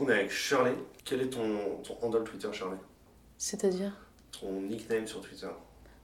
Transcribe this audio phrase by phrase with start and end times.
[0.00, 0.74] On est avec Shirley.
[1.04, 2.76] Quel est ton, ton handle Twitter, Shirley?
[3.38, 3.92] C'est-à-dire?
[4.40, 5.46] Ton nickname sur Twitter.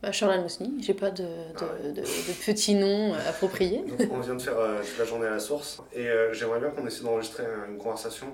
[0.03, 1.29] Bah, Charlotte Mosny, j'ai pas de, de,
[1.61, 2.03] Ah de, de
[2.47, 3.79] petit nom euh, approprié.
[3.99, 5.83] Donc, on vient de faire euh, toute la journée à la source.
[5.93, 8.27] Et euh, j'aimerais bien qu'on essaie d'enregistrer une conversation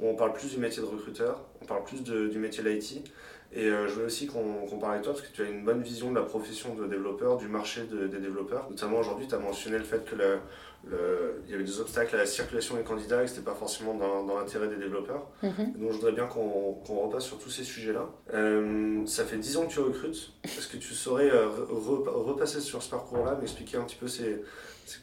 [0.00, 3.04] où on parle plus du métier de recruteur, on parle plus de- du métier d'IT
[3.54, 5.62] et euh, je voulais aussi qu'on qu'on parle avec toi parce que tu as une
[5.62, 8.66] bonne vision de la profession de développeur, du marché de- des développeurs.
[8.70, 10.38] Notamment aujourd'hui, tu as mentionné le fait que le-
[10.84, 13.54] le- il y avait des obstacles à la circulation des candidats et que c'était pas
[13.54, 15.28] forcément dans, dans l'intérêt des développeurs.
[15.42, 15.72] Mhm.
[15.78, 16.72] Donc je voudrais bien qu'on
[17.06, 18.06] repasse sur tous ces sujets-là.
[18.34, 20.32] Euh, ça fait 10 ans que tu recrutes.
[20.44, 24.08] Est-ce que tu saurais euh, re- re- repasser sur ce parcours-là, m'expliquer un petit peu
[24.08, 24.42] c'est-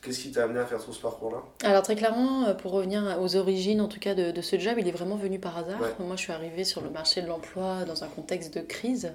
[0.01, 1.41] qu'est-ce qui t'a amené à faire tout ce parcours-là?
[1.63, 4.75] Alors très clairement, euh, pour revenir aux origines en tout cas de, de ce job,
[4.77, 5.81] il est vraiment venu par hasard.
[5.81, 5.93] Ouais.
[5.99, 9.13] Moi je suis arrivée sur le marché de l'emploi dans un contexte de crise.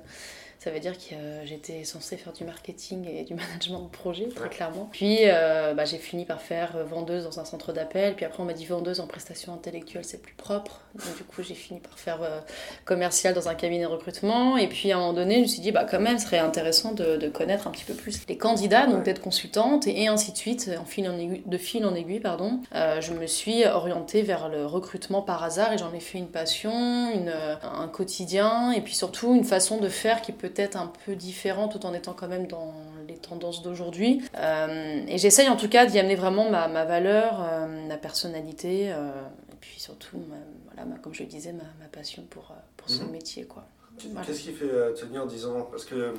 [0.64, 4.28] Ça veut dire que euh, j'étais censée faire du marketing et du management de projet,
[4.28, 4.88] très clairement.
[4.92, 8.14] Puis euh, bah, j'ai fini par faire euh, vendeuse dans un centre d'appel.
[8.16, 10.80] Puis après on m'a dit vendeuse en prestation intellectuelle, c'est plus propre.
[10.94, 12.40] Donc du coup j'ai fini par faire euh,
[12.86, 14.56] commercial dans un cabinet de recrutement.
[14.56, 16.38] Et puis à un moment donné, je me suis dit, bah quand même, ce serait
[16.38, 20.08] intéressant de, de connaître un petit peu plus les candidats, donc d'être consultante et, et
[20.08, 22.60] ainsi de suite, en fil en aiguille, de fil en aiguille, pardon.
[22.72, 26.72] Je me suis orientée vers le recrutement par hasard et j'en ai fait une passion,
[27.12, 31.14] une, un quotidien et puis surtout une façon de faire qui peut être un peu
[31.16, 32.72] différente tout en étant quand même dans
[33.08, 34.22] les tendances d'aujourd'hui.
[34.36, 38.92] Euh, et j'essaye en tout cas d'y amener vraiment ma, ma valeur, euh, ma personnalité
[38.92, 39.10] euh,
[39.52, 42.88] et puis surtout, ma- voilà, ma- comme je le disais, ma, ma passion pour, pour
[42.90, 43.10] ce Mhm.
[43.10, 43.44] métier.
[43.44, 43.64] Quoi.
[44.12, 44.26] Voilà.
[44.26, 45.68] Qu'est-ce qui fait tenir 10 ans?
[45.70, 46.14] Parce que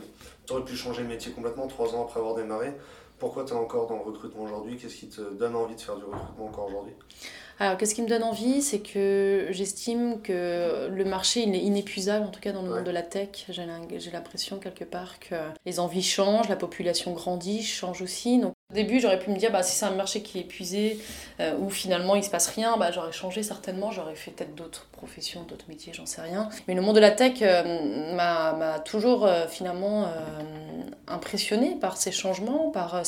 [0.46, 2.74] tu aurais pu changer de métier complètement 3 ans après avoir démarré.
[3.20, 4.78] Pourquoi tu es encore dans le recrutement aujourd'hui?
[4.78, 6.94] Qu'est-ce qui te donne envie de faire du recrutement encore aujourd'hui?
[7.60, 12.26] Alors, qu'est-ce qui me donne envie C'est que j'estime que le marché il est inépuisable,
[12.26, 12.76] en tout cas dans le Ouais.
[12.78, 13.46] monde de la tech.
[13.50, 13.66] J'ai
[14.12, 18.40] l'impression quelque part que les envies changent, la population grandit, change aussi.
[18.40, 21.00] Donc, au début, j'aurais pu me dire, bah, si c'est un marché qui est épuisé,
[21.40, 24.88] euh, où finalement il se passe rien, bah, j'aurais changé certainement, j'aurais fait peut-être d'autres
[25.48, 26.50] d'autres métiers, j'en sais rien.
[26.68, 30.08] Mais le monde de la tech euh, m'a toujours euh, finalement euh,
[31.08, 33.02] impressionné par ces changements, par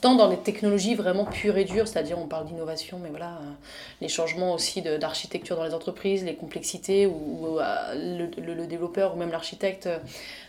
[0.00, 3.38] tant dans les technologies vraiment pures et dures, c'est-à-dire on parle d'innovation, mais voilà,
[4.00, 7.58] les changements aussi d'architecture dans les entreprises, les complexités, où,
[7.94, 9.88] le, développeur ou même l'architecte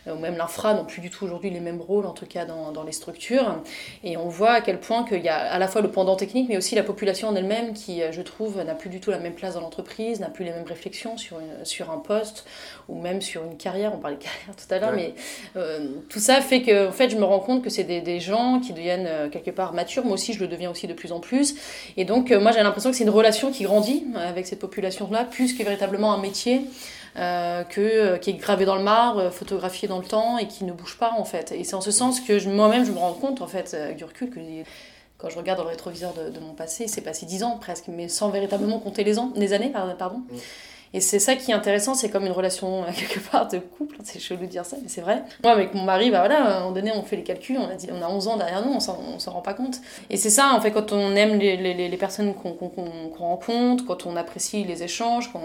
[0.06, 2.72] ou même l'infra n'ont plus du tout aujourd'hui les mêmes rôles, en tout cas dans,
[2.72, 3.62] dans les structures.
[4.02, 6.48] Et on voit à quel point qu'il y a à la fois le pendant technique,
[6.48, 9.34] mais aussi la population en elle-même qui, je trouve, n'a plus du tout la même
[9.34, 12.44] place dans l'entreprise, n'a plus les mêmes réflexions sur, une, sur un poste
[12.88, 13.92] ou même sur une carrière.
[13.94, 15.14] On parlait de carrière tout à l'heure, Ouais.
[15.54, 18.00] mais euh, tout ça fait que en fait, je me rends compte que c'est des,
[18.00, 20.04] des gens qui deviennent euh, quelque part matures.
[20.04, 21.54] Moi aussi, je le deviens aussi de plus en plus.
[21.96, 25.24] Et donc, euh, moi, j'ai l'impression que c'est une relation qui grandit avec cette population-là,
[25.24, 26.62] plus que véritablement un métier.
[27.18, 30.46] euh, que, euh, qui est gravé dans le marbre, euh, photographié dans le temps et
[30.48, 31.50] qui ne bouge pas en fait.
[31.52, 34.04] Et c'est en ce sens que moi-même je me rends compte en fait avec du
[34.04, 34.38] recul que
[35.16, 37.84] quand je regarde dans le rétroviseur de, de mon passé, c'est passé 10 ans presque,
[37.88, 39.70] mais sans véritablement compter les, ans, les années.
[39.70, 39.94] Pardon.
[39.98, 40.20] pardon.
[40.96, 43.96] Et c'est ça qui est intéressant, c'est comme une relation euh, quelque part de couple,
[44.02, 45.22] c'est chelou de dire ça, mais c'est vrai.
[45.44, 47.68] Moi avec mon mari, bah voilà, à un moment donné on fait les calculs, on
[47.68, 49.76] a, dit, on a 11 ans derrière nous, on s'en on rend pas compte.
[50.08, 52.56] Et c'est ça en fait quand on aime les, les, personnes qu'on
[53.18, 55.42] rencontre, quand on apprécie les échanges, quand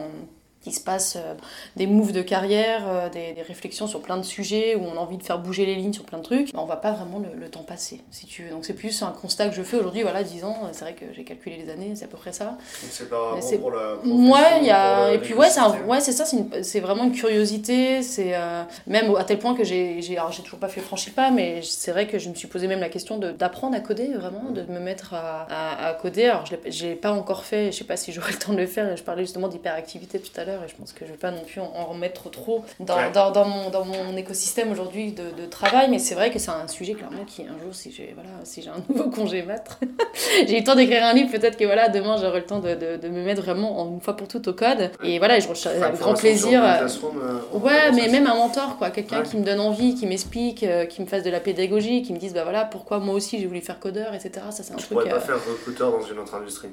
[0.66, 1.34] il se passe euh,
[1.76, 5.00] des moves de carrière, euh, des, des réflexions sur plein de sujets, où on a
[5.00, 7.40] envie de faire bouger les lignes sur plein de trucs, on va pas vraiment le,
[7.40, 8.50] le temps passer, si tu veux.
[8.52, 11.06] Donc c'est plus un constat que je fais aujourd'hui, voilà, 10 ans, c'est vrai que
[11.14, 12.58] j'ai calculé les années, c'est à peu près ça.
[12.70, 15.14] C'est pas bon pour la Ouais, y a...
[15.14, 19.14] Et puis ouais, c'est un- ouais, ça, c'est une- vraiment une curiosité, c'est euh, même
[19.16, 22.06] à tel point que j'ai alors, j'ai toujours pas fait franchi pas, mais c'est vrai
[22.08, 25.14] que je me suis posé même la question d'apprendre à coder, vraiment, de me mettre
[25.14, 26.26] à, à- à coder.
[26.26, 28.54] Alors je l'ai- je l'ai pas encore fait, je sais pas si j'aurai le temps
[28.54, 31.12] de le faire, je parlais justement d'hyperactivité tout à l'heure, et je pense que je
[31.12, 33.12] vais pas non plus en, en remettre trop dans, Ouais.
[33.14, 36.52] dans, dans mon, dans mon écosystème aujourd'hui de, de travail, mais c'est vrai que c'est
[36.52, 39.80] un sujet clairement qui un jour, si j'ai voilà, si j'ai un nouveau congé maître,
[40.48, 42.76] j'ai eu le temps d'écrire un livre, peut-être que voilà, demain j'aurai le temps de,
[42.76, 44.92] de, de me mettre vraiment en une fois pour toutes au code.
[45.04, 46.64] Et voilà, je recherche avec grand plaisir.
[46.64, 49.24] Euh, euh, Ouais, mais même un mentor, quoi, quelqu'un Ouais.
[49.28, 52.18] qui me donne envie, qui m'explique, euh, qui me fasse de la pédagogie, qui me
[52.18, 54.32] dise bah voilà pourquoi moi aussi j'ai voulu faire codeur, etc.
[54.52, 54.98] Ça c'est un Tu truc.
[54.98, 56.70] pourrais pas euh, faire recruteur dans une autre industrie.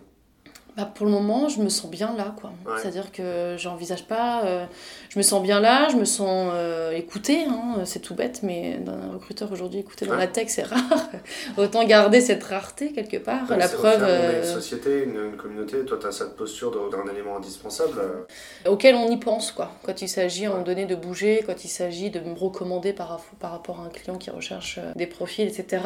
[0.79, 2.53] Bah, pour le moment, je me sens bien là, quoi.
[2.65, 2.79] Ouais.
[2.81, 4.45] C'est-à-dire que j'envisage pas.
[4.45, 4.65] euh,
[5.09, 8.79] je me sens bien là, je me sens euh, écoutée, hein, c'est tout bête, mais
[8.87, 11.09] un recruteur aujourd'hui écouté dans la tech, c'est rare.
[11.57, 13.51] Autant garder cette rareté quelque part.
[13.51, 14.03] Ouais, la preuve.
[14.03, 17.99] une euh, société, une, une communauté, toi tu as cette posture d'un élément indispensable.
[17.99, 19.73] euh, auquel on y pense, quoi.
[19.83, 22.93] Quand il s'agit à un moment donné de bouger, quand il s'agit de me recommander
[22.93, 25.83] par, rapport à un client qui recherche des profils, etc.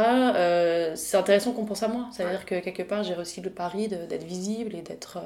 [0.97, 2.09] c'est intéressant qu'on pense à moi.
[2.13, 5.19] C'est-à-dire que quelque part, j'ai réussi le pari d'être visible et d'être.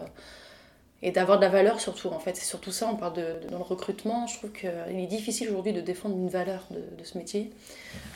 [1.03, 2.37] Et d'avoir de la valeur surtout en fait.
[2.37, 5.73] C'est surtout ça on parle de, dans le recrutement je trouve qu'il est difficile aujourd'hui
[5.73, 7.51] de défendre une valeur de, ce métier.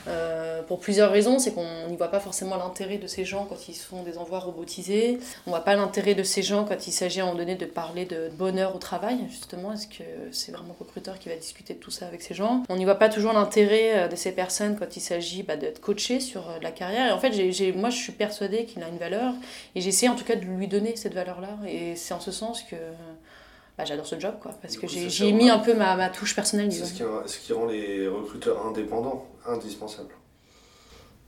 [0.07, 3.67] Euh, pour plusieurs raisons c'est qu'on n'y voit pas forcément l'intérêt de ces gens quand
[3.67, 5.19] ils se font des envois robotisés.
[5.45, 7.65] On voit pas l'intérêt de ces gens quand il s'agit à un moment donné de
[7.65, 9.73] parler de bonheur au travail justement.
[9.73, 12.63] Est-ce que c'est vraiment le recruteur qui va discuter de tout ça avec ces gens?
[12.69, 15.81] On n'y voit pas toujours l'intérêt euh, de ces personnes quand il s'agit bah, d'être
[15.81, 17.09] coaché sur euh, la carrière.
[17.09, 19.33] Et en fait j'ai, moi je suis persuadée qu'il a une valeur
[19.75, 22.31] et j'essaie en tout cas de lui donner cette valeur là et c'est en ce
[22.31, 22.70] sens que
[23.77, 26.71] bah, j'adore ce job, quoi, parce que j'ai mis un peu ma, ma touche personnelle.
[26.71, 30.13] C'est ce qui, ce qui rend les recruteurs indépendants indispensables.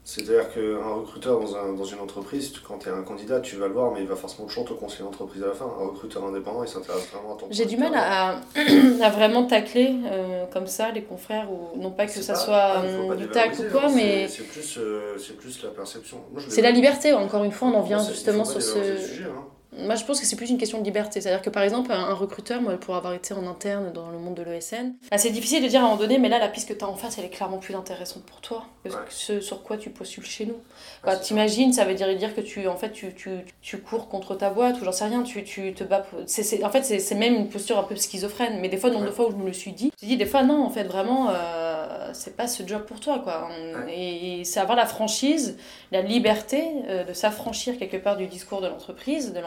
[0.06, 3.68] C'est-à-dire qu'un recruteur dans, un, dans, une entreprise, quand tu es un candidat, tu vas
[3.68, 5.64] le voir, mais il va forcément toujours te conseiller l'entreprise à la fin.
[5.64, 8.40] Un recruteur indépendant, il s'intéresse vraiment à ton J'ai du mal à,
[9.02, 13.14] à, vraiment tacler euh, comme ça les confrères, ou non pas que ça soit euh,
[13.14, 14.28] du tac ou quoi, mais.
[14.28, 16.18] C'est plus, euh, plus la perception.
[16.50, 18.98] C'est la liberté, encore une fois, on en vient justement sur ce.
[18.98, 19.53] Sujet, hein.
[19.78, 21.20] Moi, je pense que c'est plus une question de liberté.
[21.20, 24.34] C'est-à-dire que, par exemple, un recruteur, moi, pour avoir été en interne dans le monde
[24.34, 26.68] de l'ESN, bah, c'est difficile de dire à un moment donné, mais là, la piste
[26.68, 29.62] que tu as en face, elle est clairement plus intéressante pour toi que ce sur
[29.62, 30.56] quoi tu postules chez nous.
[31.04, 33.30] Bah, T'imagines, ça veut dire, dire que tu, en fait, tu, tu,
[33.62, 36.04] tu cours contre ta boîte ou j'en sais rien, tu, tu te bats.
[36.26, 38.60] c'est en fait, c'est même une posture un peu schizophrène.
[38.60, 40.16] Mais des fois, nombre de fois où je me le suis dit, je me dit,
[40.16, 43.48] des fois, non, en fait, vraiment, euh, c'est pas ce job pour toi, quoi.
[43.88, 45.56] Et, c'est avoir la franchise,
[45.90, 49.40] la liberté euh, de s'affranchir quelque part du discours de l'entreprise, de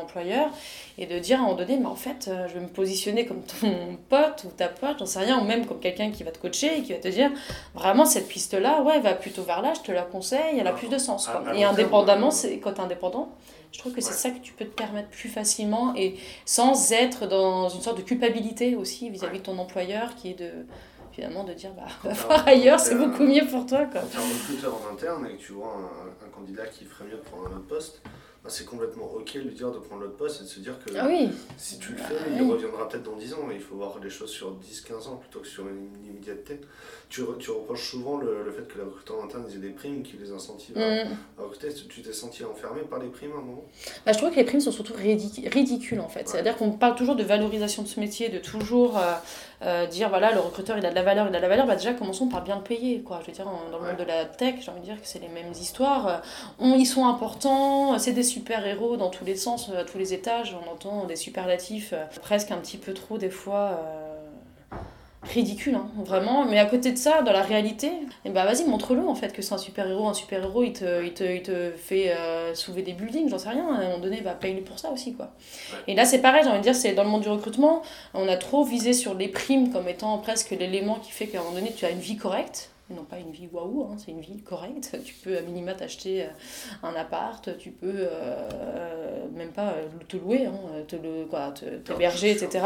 [0.98, 3.26] et de dire à un moment donné, mais en fait, euh, je vais me positionner
[3.26, 6.32] comme ton pote ou ta pote, j'en sais rien, ou même comme quelqu'un qui va
[6.32, 7.32] te coacher et qui va te dire,
[7.76, 10.90] vraiment, cette piste-là, ouais, va plutôt vers là, je te la conseille, elle a plus
[10.90, 11.28] de sens.
[11.28, 11.44] Quoi.
[11.48, 13.30] Ah, et indépendamment, c'est quand tu es indépendant,
[13.72, 16.16] je trouve que c'est ça que tu peux te permettre plus facilement et
[16.46, 20.50] sans être dans une sorte de culpabilité aussi vis-à-vis de ton employeur qui est de
[21.12, 24.02] finalement de dire bah va voir ailleurs c'est beaucoup mieux pour toi quoi.
[24.02, 26.86] Quand tu es un recruteur en interne et que tu vois un, un candidat qui
[26.86, 28.10] ferait mieux de prendre un autre poste bah,
[28.50, 30.96] c'est complètement ok de lui dire de prendre l'autre poste et de se dire que
[30.98, 31.08] ah
[31.58, 33.48] si tu le fais, il reviendra peut-être dans 10 ans.
[33.52, 36.60] Il faut voir les choses sur 10-15 ans plutôt que sur une immédiateté.
[37.10, 40.18] Tu, tu reproches souvent le, le, fait que les recruteurs internes aient des primes qui
[40.18, 41.18] les incentivent à, mm.
[41.38, 41.74] recruter.
[41.74, 43.64] Tu t'es senti enfermé par les primes à un moment?
[44.06, 46.28] Bah, Je trouve que les primes sont surtout ridicules en fait.
[46.28, 49.14] C'est-à-dire qu'on parle toujours de valorisation de ce métier, de toujours euh,
[49.62, 51.66] euh, dire voilà, le recruteur il a de la valeur, il a de la valeur.
[51.66, 53.02] Bah, déjà, commençons par bien le payer.
[53.02, 53.20] Quoi.
[53.22, 55.20] Je veux dire, dans le monde de la tech, j'ai envie de dire que c'est
[55.20, 56.22] les mêmes histoires.
[56.60, 60.56] On, ils sont importants, c'est des super-héros dans tous les sens, à tous les étages.
[60.66, 63.80] On entend des superlatifs euh, presque un petit peu trop des fois
[64.74, 64.76] euh,
[65.24, 66.46] ridicule, hein, vraiment.
[66.46, 67.92] Mais à côté de ça, dans la réalité,
[68.26, 70.08] eh ben, vas-y, montre-le en fait que c'est un super-héros.
[70.08, 73.50] Un super-héros, il te, il, te, il te fait euh, soulever des buildings, j'en sais
[73.50, 73.68] rien.
[73.74, 75.14] À un moment donné, va bah, payer pour ça aussi.
[75.14, 75.32] quoi.
[75.88, 77.82] Et là, c'est pareil, j'ai envie de dire, c'est dans le monde du recrutement,
[78.14, 81.44] on a trop visé sur les primes comme étant presque l'élément qui fait qu'à un
[81.44, 84.22] moment donné, tu as une vie correcte non pas une vie waouh, hein, c'est une
[84.22, 84.98] vie correcte.
[85.08, 86.28] Tu peux à minima t'acheter euh,
[86.84, 90.54] un appart, tu peux euh, même pas euh, te louer, hein,
[90.88, 91.54] te le, quoi,
[91.86, 92.66] t'héberger, etc.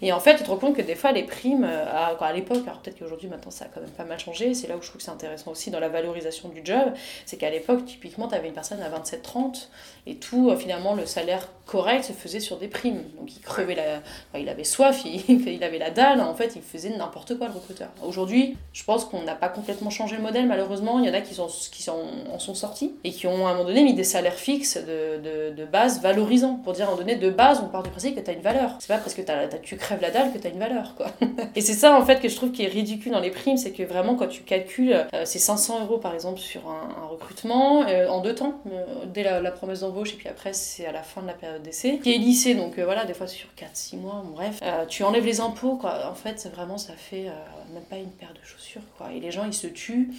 [0.00, 2.62] Et en fait, tu te rends compte que des fois, les primes, à, à l'époque,
[2.66, 4.88] alors peut-être qu'aujourd'hui, maintenant, ça a quand même pas mal changé, c'est là où je
[4.88, 6.92] trouve que c'est intéressant aussi dans la valorisation du job,
[7.26, 9.68] c'est qu'à l'époque, typiquement, tu avais une personne à 27-30
[10.06, 13.02] et tout, finalement, le salaire correct se faisait sur des primes.
[13.18, 14.38] Donc il crevait la...
[14.38, 17.54] il avait soif, il, il avait la dalle, en fait, il faisait n'importe quoi, le
[17.54, 17.90] recruteur.
[18.04, 20.98] Aujourd'hui, je pense qu'on n'a pas complètement changé le modèle, malheureusement.
[20.98, 23.54] Il y en a qui, sont, qui en sont sortis et qui ont à un
[23.54, 26.56] moment donné mis des salaires fixes de, de, base valorisants.
[26.56, 28.34] Pour dire à un moment donné, de base, on part du principe que tu as
[28.34, 28.76] une valeur.
[28.80, 30.94] C'est pas parce que as, tu crèves la dalle que tu as une valeur.
[30.96, 31.06] Quoi.
[31.54, 33.72] et c'est ça en fait que je trouve qui est ridicule dans les primes, c'est
[33.72, 38.08] que vraiment quand tu calcules euh, ces 500 euros par exemple sur un, recrutement euh,
[38.08, 41.20] en deux temps, euh, dès la, promesse d'embauche et puis après c'est à la fin
[41.20, 44.60] de la période d'essai, qui est lissé donc voilà, des fois sur 4-6 mois, bref,
[44.88, 46.08] tu enlèves les impôts quoi.
[46.10, 47.26] En fait, vraiment ça fait
[47.72, 49.12] même pas une paire de chaussures quoi.
[49.12, 50.10] Et les gens ils se tuent.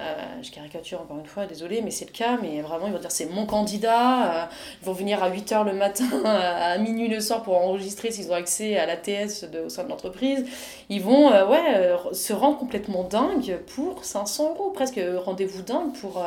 [0.00, 2.36] Euh, je caricature encore une fois, désolé, mais c'est le cas.
[2.42, 4.42] Mais vraiment, ils vont dire c'est mon candidat.
[4.42, 4.46] Euh,
[4.82, 8.34] ils vont venir à 8h le matin, à minuit le soir pour enregistrer s'ils ont
[8.34, 10.44] accès à l'ATS au sein de l'entreprise.
[10.88, 16.22] Ils vont euh, ouais, se rendre complètement dingues pour 500 euros, presque rendez-vous dingue pour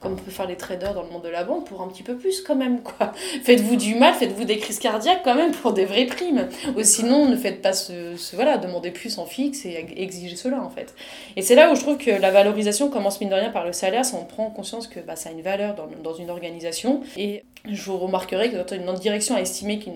[0.00, 2.02] comme on peut faire les traders dans le monde de la banque, pour un petit
[2.02, 2.82] peu plus quand même.
[2.82, 3.12] quoi.
[3.42, 6.48] Faites-vous du mal, faites-vous des crises cardiaques quand même pour des vraies primes.
[6.76, 10.70] Ou sinon, ne faites pas ce, voilà, demandez plus en fixe et exigez cela en
[10.70, 10.94] fait.
[11.36, 13.72] Et c'est là où je trouve que la valorisation commence mine de rien par le
[13.72, 17.02] salaire, ça on prend conscience que bah, ça a une valeur dans, dans une organisation.
[17.16, 19.92] Et je vous remarquerai que quand une direction a estimé qu'un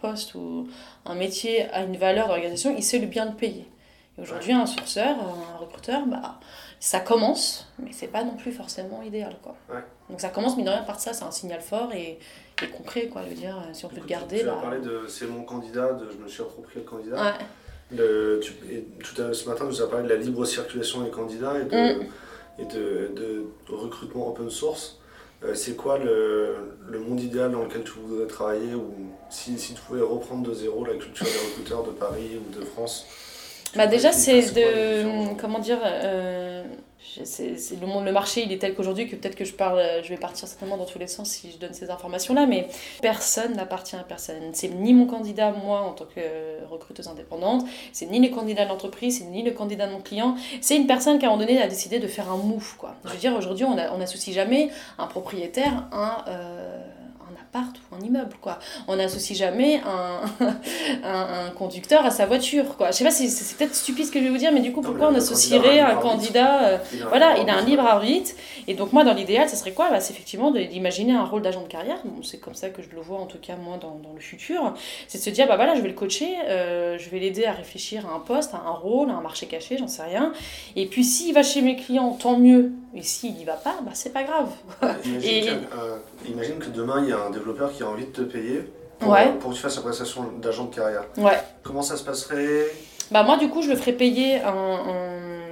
[0.00, 0.68] poste ou
[1.06, 3.66] un métier a une valeur d'organisation, il sait le bien le payer.
[4.18, 6.38] Et aujourd'hui, un sourceur, un recruteur, bah,
[6.80, 9.36] ça commence, mais c'est pas non plus forcément idéal.
[9.42, 9.56] Quoi.
[10.08, 12.18] Donc ça commence, mine de rien, par ça, c'est un signal fort et,
[12.62, 13.22] et, concret, quoi.
[13.24, 14.40] Je veux dire, si on peut le garder.
[14.40, 14.56] Tu, bah...
[14.58, 17.38] as parlé de c'est mon candidat, de je me suis approprié le candidat.
[17.90, 18.52] Le, tu,
[19.02, 21.64] tout à, ce matin, tu nous as parlé de la libre circulation des candidats et
[21.64, 22.06] de, mm.
[22.58, 24.98] et de, de recrutement open source.
[25.44, 26.56] Euh, c'est quoi le,
[26.88, 28.92] le, monde idéal dans lequel tu voudrais travailler ou
[29.30, 32.64] si, si, tu pouvais reprendre de zéro la culture des recruteurs de Paris ou de
[32.64, 33.06] France?
[33.76, 36.64] Bah déjà c'est de comment dire euh,
[37.24, 40.08] c'est, le, monde, le marché il est tel qu'aujourd'hui que peut-être que je parle je
[40.08, 42.68] vais partir certainement dans tous les sens si je donne ces informations là mais
[43.02, 44.36] personne n'appartient à personne.
[44.52, 48.68] C'est ni mon candidat moi en tant que recruteuse indépendante c'est ni le candidat de
[48.70, 51.44] l'entreprise c'est ni le candidat de mon client c'est une personne qui à un moment
[51.44, 52.94] donné a décidé de faire un move quoi.
[53.04, 56.78] Je veux dire aujourd'hui on n'associe jamais un propriétaire à euh,
[57.58, 58.58] appart ou un immeuble, quoi.
[58.86, 60.48] On n'associe jamais un,
[61.04, 62.90] un, conducteur à sa voiture, quoi.
[62.90, 64.72] Je sais pas si c'est peut-être stupide ce que je vais vous dire, mais du
[64.72, 66.62] coup, pourquoi on associerait un candidat...
[66.64, 68.32] Euh, voilà, il a un libre arbitre.
[68.66, 69.90] Et donc, moi, dans l'idéal, ce serait quoi?
[69.90, 71.98] Bah, C'est effectivement d'imaginer un rôle d'agent de carrière.
[72.04, 74.20] Bon, c'est comme ça que je le vois, en tout cas, moi, dans, dans le
[74.20, 74.74] futur.
[75.06, 77.52] C'est de se dire, bah voilà, je vais le coacher, euh, je vais l'aider à
[77.52, 80.32] réfléchir à un poste, à un rôle, à un marché caché, j'en sais rien.
[80.76, 82.72] Et puis, s'il va chez mes clients, tant mieux.
[82.94, 84.48] Et s'il n'y va pas, bah, c'est pas grave.
[85.04, 88.22] imagine, que, imagine que demain, il y a un développeur qui a envie de te
[88.22, 88.64] payer
[88.98, 91.04] pour, pour que tu fasses la prestation d'agent de carrière.
[91.16, 91.38] Ouais.
[91.62, 92.66] Comment ça se passerait?
[93.10, 94.80] Bah moi du coup je le ferai payer un,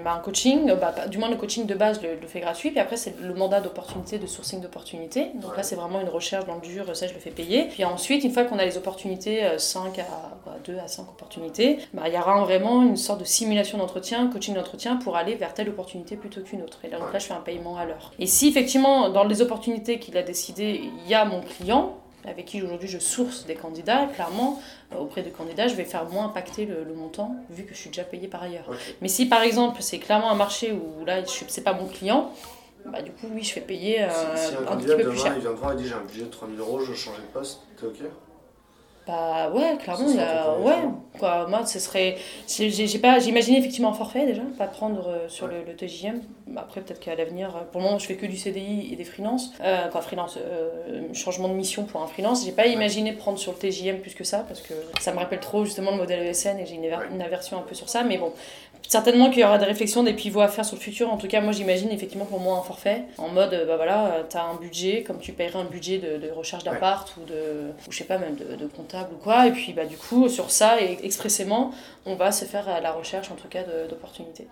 [0.06, 2.78] bah, un coaching, bah, du moins le coaching de base je le, fais gratuit, puis
[2.78, 5.32] après c'est le mandat d'opportunité, de sourcing d'opportunité.
[5.34, 7.64] Donc là c'est vraiment une recherche dans le dur, ça je le fais payer.
[7.64, 11.78] Puis ensuite une fois qu'on a les opportunités, 5 euh, à 2 à 5 opportunités,
[11.92, 15.52] bah, il y aura vraiment une sorte de simulation d'entretien, coaching d'entretien pour aller vers
[15.54, 16.78] telle opportunité plutôt qu'une autre.
[16.84, 18.12] Et là, donc là je fais un paiement à l'heure.
[18.20, 21.96] Et si effectivement dans les opportunités qu'il a décidé, il y a mon client,
[22.26, 24.60] avec qui aujourd'hui je source des candidats, clairement,
[24.92, 27.90] euh, auprès de candidats, je vais faire moins impacter le, montant, vu que je suis
[27.90, 28.70] déjà payé par ailleurs.
[29.00, 32.32] Mais si par exemple c'est clairement un marché où là, c'est pas mon client,
[32.84, 34.08] bah, du coup, oui, je fais payer euh,
[34.68, 35.32] un, petit peu plus cher.
[35.34, 37.20] Il vient de voir et dit j'ai un budget de 3000 euros, je veux changer
[37.20, 37.96] de poste, t'es ok?
[39.06, 40.58] Bah ouais, clairement, il y a...
[40.58, 40.82] ouais,
[41.18, 42.16] quoi, moi ce serait,
[42.48, 46.20] j'ai pas, j'imaginais effectivement un forfait déjà, pas prendre euh, sur le, le TJM,
[46.56, 49.04] après peut-être qu'à l'avenir, euh, pour le moment je fais que du CDI et des
[49.04, 53.38] freelances, euh, quoi, freelance, euh, changement de mission pour un freelance, j'ai pas imaginé prendre
[53.38, 56.26] sur le TJM plus que ça, parce que ça me rappelle trop justement le modèle
[56.26, 58.32] ESN et j'ai une, une, aversion un peu sur ça, mais bon,
[58.88, 61.28] certainement qu'il y aura des réflexions, des pivots à faire sur le futur, en tout
[61.28, 65.02] cas moi j'imagine effectivement pour moi un forfait, en mode, bah voilà, t'as un budget,
[65.02, 68.18] comme tu paierais un budget de, de recherche d'appart ou de, ou je sais pas
[68.18, 69.46] même de, de compte ou quoi.
[69.46, 71.72] Et puis bah, du coup, sur ça, et expressément,
[72.04, 74.46] on va se faire la recherche en tout cas d'opportunités.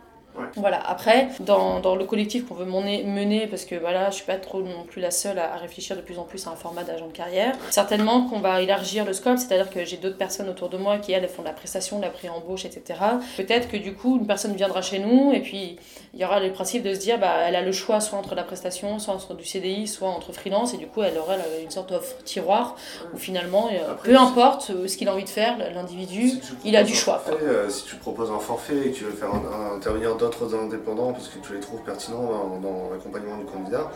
[0.57, 4.37] Voilà, après, dans, dans le collectif qu'on veut mener, parce que voilà, je suis pas
[4.37, 7.07] trop non plus la seule à, réfléchir de plus en plus à un format d'agent
[7.07, 10.77] de carrière, certainement qu'on va élargir le scope, c'est-à-dire que j'ai d'autres personnes autour de
[10.77, 12.99] moi qui, elles, font de la prestation, de la pré-embauche, etc.
[13.37, 15.79] Peut-être que du coup, une personne viendra chez nous et puis
[16.15, 18.37] il y aura le principe de se dire, bah, elle a le choix soit entre
[18.37, 21.71] la prestation, soit entre du CDI, soit entre freelance, et du coup, elle aura une
[21.71, 22.77] sorte d'offre tiroir
[23.13, 26.31] où finalement, euh, peu importe euh, ce qu'il a envie de faire, l'individu,
[26.65, 27.23] il a du choix.
[27.43, 29.31] Euh, si tu proposes un forfait et que tu veux faire
[29.75, 33.91] intervenir d'autres indépendants parce que tu les trouves pertinents dans, l'accompagnement du candidat,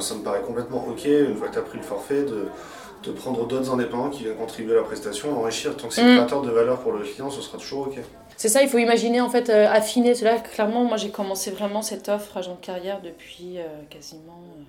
[0.00, 2.48] ça me paraît complètement ok, une fois que tu as pris le forfait, de,
[3.04, 5.76] de prendre d'autres indépendants qui viennent contribuer à la prestation, enrichir.
[5.76, 6.16] Tant que c'est mm.
[6.16, 7.98] créateur de valeur pour le client, ce sera toujours ok.
[8.36, 10.14] C'est ça, il faut imaginer, en fait, euh, affiner.
[10.14, 14.62] Cela, clairement, moi j'ai commencé vraiment cette offre agent de carrière depuis euh, quasiment euh,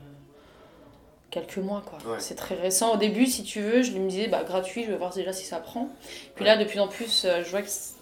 [1.32, 1.84] quelques mois.
[1.86, 2.00] quoi.
[2.20, 2.94] C'est très récent.
[2.94, 5.46] Au début, si tu veux, je me disais, bah, gratuit, je vais voir déjà si
[5.46, 5.90] ça prend.
[6.36, 7.62] Puis là, de plus en plus, je vois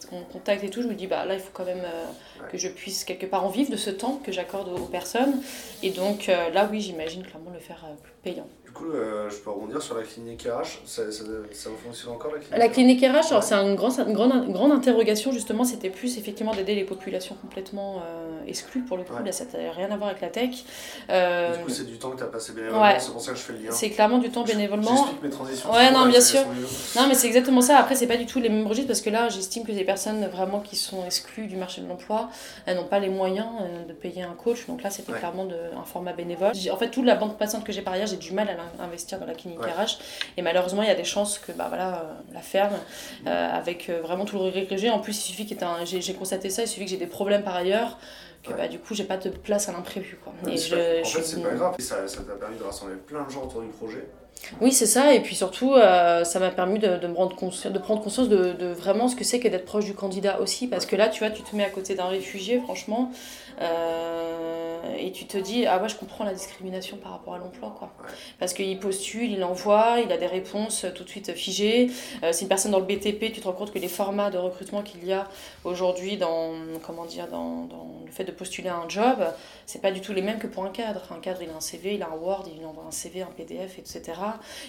[0.09, 1.85] qu'on contacte et tout, je me dis, bah là, il faut quand même
[2.51, 5.41] que je puisse quelque part en vivre de ce temps que j'accorde aux personnes.
[5.81, 8.47] Et donc là, oui, j'imagine clairement le faire plus payant.
[8.73, 10.81] Du coup, euh, je peux rebondir sur la clinique RH.
[10.87, 14.51] Ça, ça, ça fonctionne encore la clinique La clinique RH, c'est une, grande, une, grande,
[14.51, 15.63] grande interrogation justement.
[15.63, 19.13] C'était plus effectivement d'aider les populations complètement euh, exclues pour le coup.
[19.23, 20.63] Là, ça n'a rien à voir avec la tech.
[21.11, 22.99] Euh, du coup, c'est du temps que tu as passé bénévolement.
[22.99, 23.71] C'est pour ça que je fais le lien.
[23.71, 24.95] C'est clairement du temps bénévolement.
[24.95, 25.71] J'explique mes transitions.
[25.71, 26.41] Ouais, non, bien sûr.
[26.95, 27.77] Non, mais c'est exactement ça.
[27.77, 30.25] Après, c'est pas du tout les mêmes registres parce que là, j'estime que les personnes
[30.29, 32.31] vraiment qui sont exclues du marché de l'emploi,
[32.65, 33.49] elles n'ont pas les moyens
[33.87, 34.65] de payer un coach.
[34.65, 36.53] Donc là, c'était clairement de, un format bénévole.
[36.71, 39.19] En fait, toute la bande passante que j'ai par ailleurs, j'ai du mal à investir
[39.19, 39.97] dans la clinique RH.
[40.37, 42.75] Et malheureusement, il y a des chances que bah, voilà, euh, la ferme,
[43.27, 44.89] euh, avec euh, vraiment tout le regret que j'ai.
[44.89, 45.55] En plus, il suffit que
[45.85, 47.97] j'ai constaté ça, il suffit que j'ai des problèmes par ailleurs
[48.43, 50.33] que bah, du coup j'ai pas de place à l'imprévu quoi.
[50.51, 53.45] et je, en fait c'est pas grave, ça t'a permis de rassembler plein de gens
[53.45, 54.05] autour du projet.
[54.59, 58.01] Oui c'est ça et puis surtout ça m'a permis de, de, me rendre de prendre
[58.03, 60.97] conscience de, de vraiment ce que c'est que d'être proche du candidat aussi parce que
[60.97, 63.13] là tu vois tu te mets à côté d'un réfugié franchement
[63.61, 64.62] euh,
[64.97, 67.91] et tu te dis, ah ouais, je comprends la discrimination par rapport à l'emploi, quoi.
[68.39, 71.91] Parce qu'il postule, il envoie, il a des réponses tout de suite figées.
[72.23, 74.37] Euh, c'est une personne dans le BTP, tu te rends compte que les formats de
[74.37, 75.27] recrutement qu'il y a
[75.63, 76.53] aujourd'hui dans,
[76.85, 79.23] comment dire, dans, dans, le fait de postuler à un job,
[79.65, 81.01] c'est pas du tout les mêmes que pour un cadre.
[81.11, 83.27] Un cadre, il a un CV, il a un Word, il envoie un CV, un
[83.27, 84.01] PDF, etc.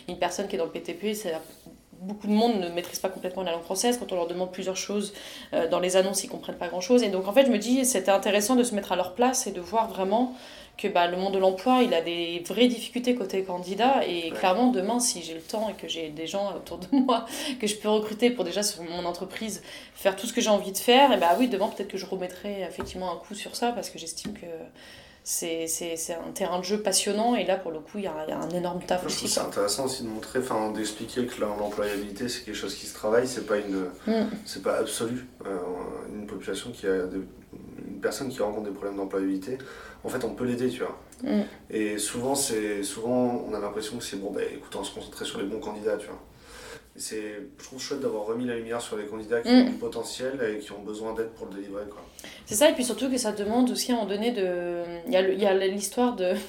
[0.08, 1.34] Une personne qui est dans le BTP, c'est
[2.00, 3.98] beaucoup de monde ne maîtrise pas complètement la langue française.
[3.98, 5.12] Quand on leur demande plusieurs choses
[5.52, 7.02] euh, dans les annonces, ils comprennent pas grand-chose.
[7.02, 9.46] Et donc en fait, je me dis, c'était intéressant de se mettre à leur place
[9.46, 10.34] et de voir vraiment
[10.76, 14.06] que bah, le monde de l'emploi, il a des vraies difficultés côté candidat.
[14.06, 17.26] Et clairement, demain, si j'ai le temps et que j'ai des gens autour de moi
[17.60, 19.62] que je peux recruter pour déjà sur mon entreprise
[19.94, 22.06] faire tout ce que j'ai envie de faire, et bah oui, demain, peut-être que je
[22.06, 24.46] remettrai effectivement un coup sur ça parce que j'estime que
[25.24, 25.66] c'est
[26.10, 28.80] un terrain de jeu passionnant et là pour le coup il y, a, un énorme
[28.82, 29.26] taf aussi.
[29.26, 33.26] C'est intéressant aussi de montrer, enfin d'expliquer que l'employabilité c'est quelque chose qui se travaille,
[33.26, 34.28] c'est pas une, mm.
[34.44, 35.26] c'est pas absolu.
[35.46, 35.56] Euh,
[36.14, 39.56] une population qui a une personne qui rencontre des problèmes d'employabilité,
[40.04, 40.98] en fait on peut l'aider, tu vois.
[41.22, 41.42] Mm.
[41.70, 45.24] Et souvent c'est souvent on a l'impression que c'est bon, bah, écoute on se concentrer
[45.24, 46.20] sur les bons candidats, tu vois
[46.96, 49.62] c'est, je trouve chouette d'avoir remis la lumière sur les candidats qui mm.
[49.62, 51.84] ont du potentiel et qui ont besoin d'aide pour le délivrer.
[51.90, 52.00] Quoi.
[52.46, 54.82] C'est ça, et puis surtout que ça demande aussi à un moment donné de.
[55.06, 56.34] Il y a, l'histoire de.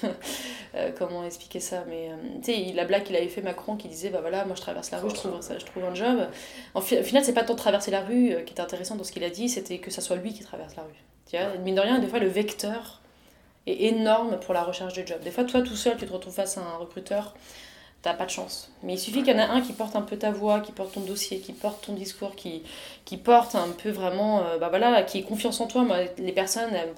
[0.74, 3.88] Euh, comment expliquer ça Mais euh, tu sais, la blague qu'il avait fait Macron qui
[3.88, 6.28] disait bah voilà, moi je traverse la rue, je trouve, ça, je trouve un job.
[6.74, 9.04] En au final, c'est pas tant de traverser la rue euh, qui était intéressant dans
[9.04, 11.02] ce qu'il a dit, c'était que ça soit lui qui traverse la rue.
[11.30, 13.00] Tu vois, mine de rien, des fois, le vecteur
[13.66, 15.18] est énorme pour la recherche de job.
[15.24, 17.34] Des fois, toi tout seul, tu te retrouves face à un recruteur
[18.02, 18.70] t'as pas de chance.
[18.82, 20.70] Mais il suffit qu'il y en a un qui porte un peu ta voix, qui
[20.70, 22.62] porte ton dossier, qui porte ton discours, qui,
[23.04, 25.82] qui porte un peu vraiment, euh, bah voilà, qui ait confiance en toi.
[25.82, 26.92] Moi, les personnes euh,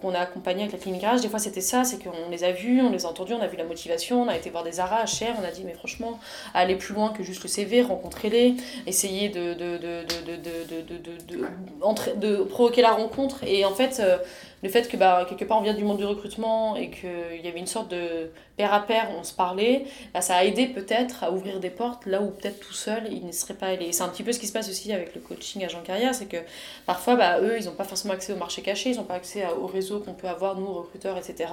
[0.00, 2.52] qu'on a accompagnées avec la clinique garage, des fois c'était ça, c'est qu'on les a
[2.52, 4.80] vus, on les a entendus, on a vu la motivation, on a été voir des
[4.80, 6.18] aras cher, on a dit mais franchement,
[6.52, 8.56] aller plus loin que juste le CV, rencontrez-les,
[8.86, 10.04] essayer de, de, de,
[10.36, 13.44] de, de, provoquer la rencontre.
[13.44, 14.18] Et en fait, euh,
[14.62, 17.48] le fait que bah, quelque part on vient du monde du recrutement et qu'il y
[17.48, 21.24] avait une sorte de pair à pair, on se parlait, bah, ça a aidé peut-être
[21.24, 23.92] à ouvrir des portes là où peut-être tout seul il ne serait pas allé.
[23.92, 26.26] C'est un petit peu ce qui se passe aussi avec le coaching agent carrière, c'est
[26.26, 26.36] que
[26.84, 29.44] parfois bah, eux ils n'ont pas forcément accès au marché caché, ils n'ont pas accès
[29.60, 31.50] au réseau qu'on peut avoir nous recruteurs, etc.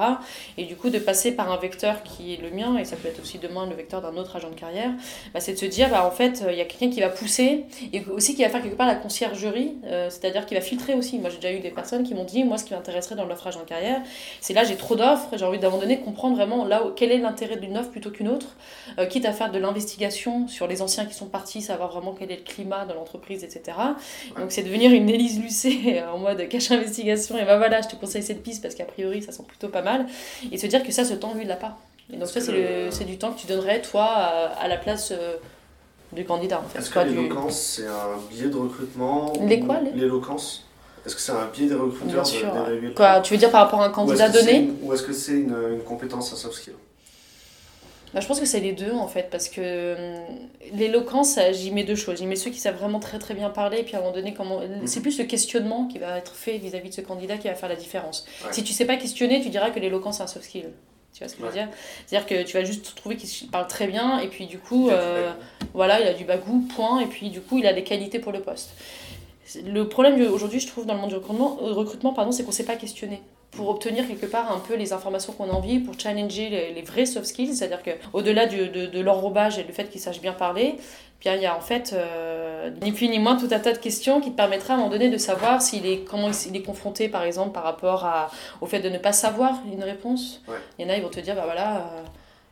[0.58, 3.08] Et du coup de passer par un vecteur qui est le mien et ça peut
[3.08, 4.92] être aussi demain le vecteur d'un autre agent de carrière,
[5.34, 7.66] bah, c'est de se dire bah, en fait il y a quelqu'un qui va pousser
[7.94, 11.20] et aussi qui va faire quelque part la conciergerie, euh, c'est-à-dire qui va filtrer aussi.
[11.20, 13.48] Moi j'ai déjà eu des personnes qui m'ont dit moi ce qui m'intéresse dans l'offre
[13.48, 14.02] agent carrière,
[14.42, 17.78] c'est là j'ai trop d'offres, j'ai envie d'abandonner, comprendre vraiment là quel est l'intérêt d'une
[17.78, 18.56] offre plutôt qu'une autre,
[19.00, 22.32] euh, quitte à faire de l'investigation sur les anciens qui sont partis, savoir vraiment quel
[22.32, 23.78] est le climat de l'entreprise, etc.
[24.38, 27.96] Donc c'est devenir une Élise Lucet en mode cache investigation et bah voilà, je te
[27.96, 30.06] conseille cette piste parce qu'a priori ça sent plutôt pas mal,
[30.52, 31.78] et se dire que ça, ce temps lui de l'a pas.
[32.12, 35.12] Et donc ça c'est du temps que tu donnerais toi à, la place...
[35.12, 35.38] Euh,
[36.14, 36.80] du candidat en fait.
[36.80, 40.67] Est-ce que l'éloquence c'est un biais de recrutement Les quoi L'éloquence?
[41.08, 43.86] Est-ce que c'est un biais des recruteurs de, Quoi, Tu veux dire par rapport à
[43.86, 46.74] un candidat donné Ou est-ce que c'est une, une, compétence, un soft skill
[48.14, 50.38] bah, je pense que c'est les deux en fait, parce que hum,
[50.74, 52.20] l'éloquence, j'y mets deux choses.
[52.20, 54.14] J'y mets ceux qui savent vraiment très très bien parler, et puis à un moment
[54.14, 54.60] donné, comment...
[54.60, 54.88] Mhm.
[54.88, 57.70] c'est plus le questionnement qui va être fait vis-à-vis de ce candidat qui va faire
[57.70, 58.26] la différence.
[58.52, 60.70] Si tu sais pas questionner, tu diras que l'éloquence c'est un soft skill.
[61.14, 61.68] Tu vois ce que je veux dire?
[62.06, 65.32] C'est-à-dire que tu vas juste trouver qu'il parle très bien, et puis du coup, euh,
[65.74, 68.32] voilà, il a du bagou, point, et puis du coup, il a des qualités pour
[68.32, 68.70] le poste.
[69.66, 72.50] Le problème aujourd'hui, je trouve, dans le monde du recrutement, euh, recrutement pardon, c'est qu'on
[72.50, 75.80] ne sait pas questionner pour obtenir quelque part un peu les informations qu'on a envie,
[75.80, 80.02] pour challenger les, vrais soft skills, c'est-à-dire qu'au-delà de, de l'enrobage et du fait qu'ils
[80.02, 80.76] sachent bien parler,
[81.22, 83.78] bien il y a en fait euh, ni plus ni moins tout un tas de
[83.78, 86.62] questions qui te permettra à un moment donné de savoir s'il est, comment il est
[86.62, 88.30] confronté par exemple par rapport à,
[88.62, 90.42] au fait de ne pas savoir une réponse.
[90.78, 91.78] Il y en a, ils vont te dire, bah voilà...
[91.78, 92.04] Euh,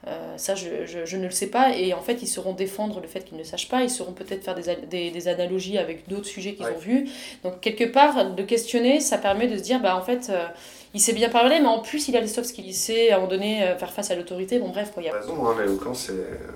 [0.07, 1.75] euh, ça, je, je, je, ne le sais pas.
[1.75, 3.81] Et en fait, ils sauront défendre le fait qu'ils ne sachent pas.
[3.81, 7.09] Ils sauront peut-être faire des, des, des, analogies avec d'autres sujets qu'ils ont vus.
[7.43, 10.45] Donc, quelque part, de questionner, ça permet de se dire, bah, en fait, euh,
[10.93, 12.67] il sait bien parler, mais en plus, il a les soft skills.
[12.67, 14.59] Il sait, à un moment donné, euh, faire face à l'autorité.
[14.59, 15.01] Bon, bref, quoi.
[15.01, 16.11] Il y a raison, hein, l'éloquence,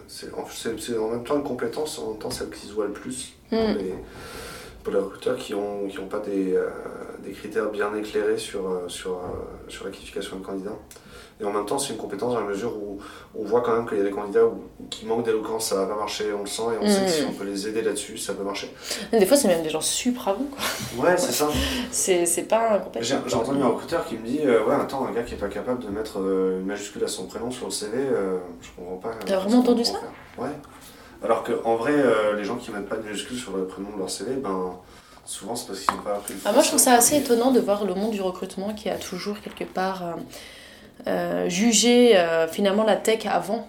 [0.08, 2.94] c'est en, en même temps une compétence, en même temps celle qui se voit le
[2.94, 3.34] plus.
[3.50, 3.78] Pour, hmm.
[3.80, 3.96] les,
[4.84, 6.56] pour les recruteurs qui n'ont qui ont pas des,
[7.24, 9.20] des, critères bien éclairés sur, sur,
[9.68, 10.76] sur la qualification d'un candidat.
[11.42, 13.00] Et en même temps, c'est une compétence dans la mesure où
[13.34, 14.44] on voit quand même qu'il y a des candidats
[14.90, 17.22] qui manquent d'éloquence, ça va pas marcher, on le sent, et on sait que si
[17.22, 17.30] mm.
[17.30, 18.74] on peut les aider là-dessus, ça peut marcher.
[19.12, 21.06] Des fois, c'est même des gens super bons, quoi.
[21.06, 21.48] Ouais, c'est ça.
[21.92, 25.24] c'est pas un J'ai entendu un recruteur qui me dit euh, Ouais, attends, un gars
[25.24, 27.98] qui est pas capable de mettre euh, une majuscule à son prénom sur le CV,
[27.98, 29.12] euh, je comprends pas.
[29.26, 30.00] T'as vraiment entendu ça
[30.38, 30.50] Ouais.
[31.24, 31.94] Alors qu'en vrai,
[32.38, 34.78] les gens qui mettent pas de majuscule sur le prénom de leur CV, ben
[35.30, 37.60] souvent c'est parce qu'ils n'ont pas appris ah, Moi je trouve ça assez étonnant de
[37.60, 40.14] voir le monde du recrutement qui a toujours quelque part euh,
[41.48, 43.68] juger euh, finalement la tech avant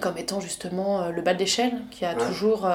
[0.00, 2.66] comme étant justement euh, le bas d'échelle, qui a toujours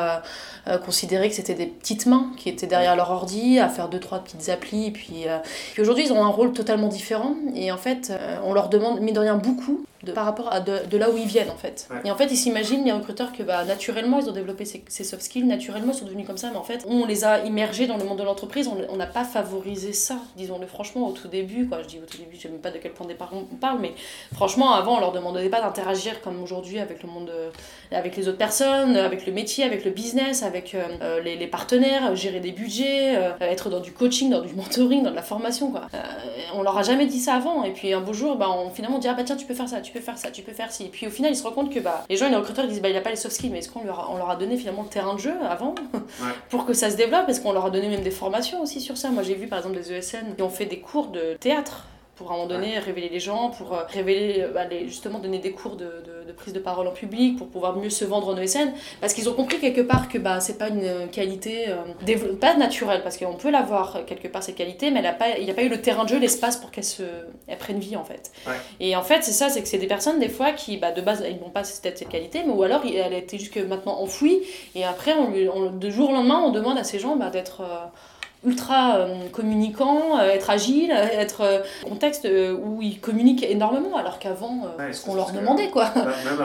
[0.83, 4.19] considéré que c'était des petites mains qui étaient derrière leur ordi à faire deux, trois
[4.19, 4.87] petites applis.
[4.87, 5.25] Et puis,
[5.73, 7.35] puis aujourd'hui, ils ont un rôle totalement différent.
[7.55, 8.11] Et en fait,
[8.43, 11.17] on leur demande, mine de rien, beaucoup de, par rapport à de, de là où
[11.17, 11.87] ils viennent en fait.
[11.89, 11.97] Ouais.
[12.05, 15.03] Et en fait, ils s'imaginent, les recruteurs, que bah, naturellement, ils ont développé ces, ces
[15.03, 17.87] soft skills, naturellement, ils sont devenus comme ça, mais en fait, on les a immergés
[17.87, 21.67] dans le monde de l'entreprise, on n'a pas favorisé ça, disons-le franchement, au tout début.
[21.67, 21.81] Quoi.
[21.83, 23.31] Je dis au tout début, je ne sais même pas de quel point de départ
[23.33, 23.93] on parle, mais
[24.33, 27.49] franchement, avant, on leur demandait pas d'interagir comme aujourd'hui avec le monde, euh,
[27.91, 31.47] avec les autres personnes, avec le métier, avec le business, avec euh, euh, les, les
[31.47, 35.21] partenaires, gérer des budgets, euh, être dans du coaching, dans du mentoring, dans de la
[35.21, 35.71] formation.
[35.71, 35.81] Quoi.
[35.93, 35.97] Euh,
[36.53, 37.63] on leur a jamais dit ça avant.
[37.63, 39.53] Et puis un beau jour, bah, on, finalement, on dit Ah bah tiens, tu peux
[39.53, 40.85] faire ça, tu peux faire ça, tu peux faire ci.
[40.85, 42.69] Et puis au final, ils se rendent compte que bah, les gens, les recruteurs, ils
[42.71, 44.29] disent Bah il a pas les soft skills, mais est-ce qu'on leur, a- on leur
[44.29, 45.73] a donné finalement le terrain de jeu avant
[46.49, 47.27] pour que ça se développe?
[47.29, 49.09] Est-ce qu'on leur a donné même des formations aussi sur ça?
[49.09, 52.31] Moi j'ai vu par exemple des ESN qui ont fait des cours de théâtre pour
[52.31, 55.39] à un moment donné révéler les gens, pour euh, révéler, euh, bah, les- justement donner
[55.39, 58.29] des cours de, de- de prise de parole en public, pour pouvoir mieux se vendre
[58.29, 61.65] en ESN, parce qu'ils ont compris quelque part que bah, c'est pas une euh, qualité,
[61.67, 65.37] euh, pas naturelle, parce qu'on peut l'avoir quelque part cette qualité, mais elle a pas-
[65.37, 67.03] il n'y a pas eu le terrain de jeu, l'espace pour qu'elle se,
[67.47, 68.31] elle prenne vie en fait.
[68.47, 68.53] Ouais.
[68.79, 71.01] Et en fait c'est ça, c'est que c'est des personnes des fois qui bah, de
[71.01, 73.99] base ils n'ont pas cette, cette qualité, mais ou alors elle a été jusque maintenant
[73.99, 74.41] enfouie,
[74.73, 77.61] et après on de jour au lendemain on demande à ces gens bah, d'être...
[77.61, 77.85] euh,
[78.45, 84.19] ultra euh, communicant, euh, être agile, être euh, contexte euh, où ils communiquent énormément alors
[84.19, 85.87] qu'avant euh, Ouais, ce qu'on leur demandait quoi.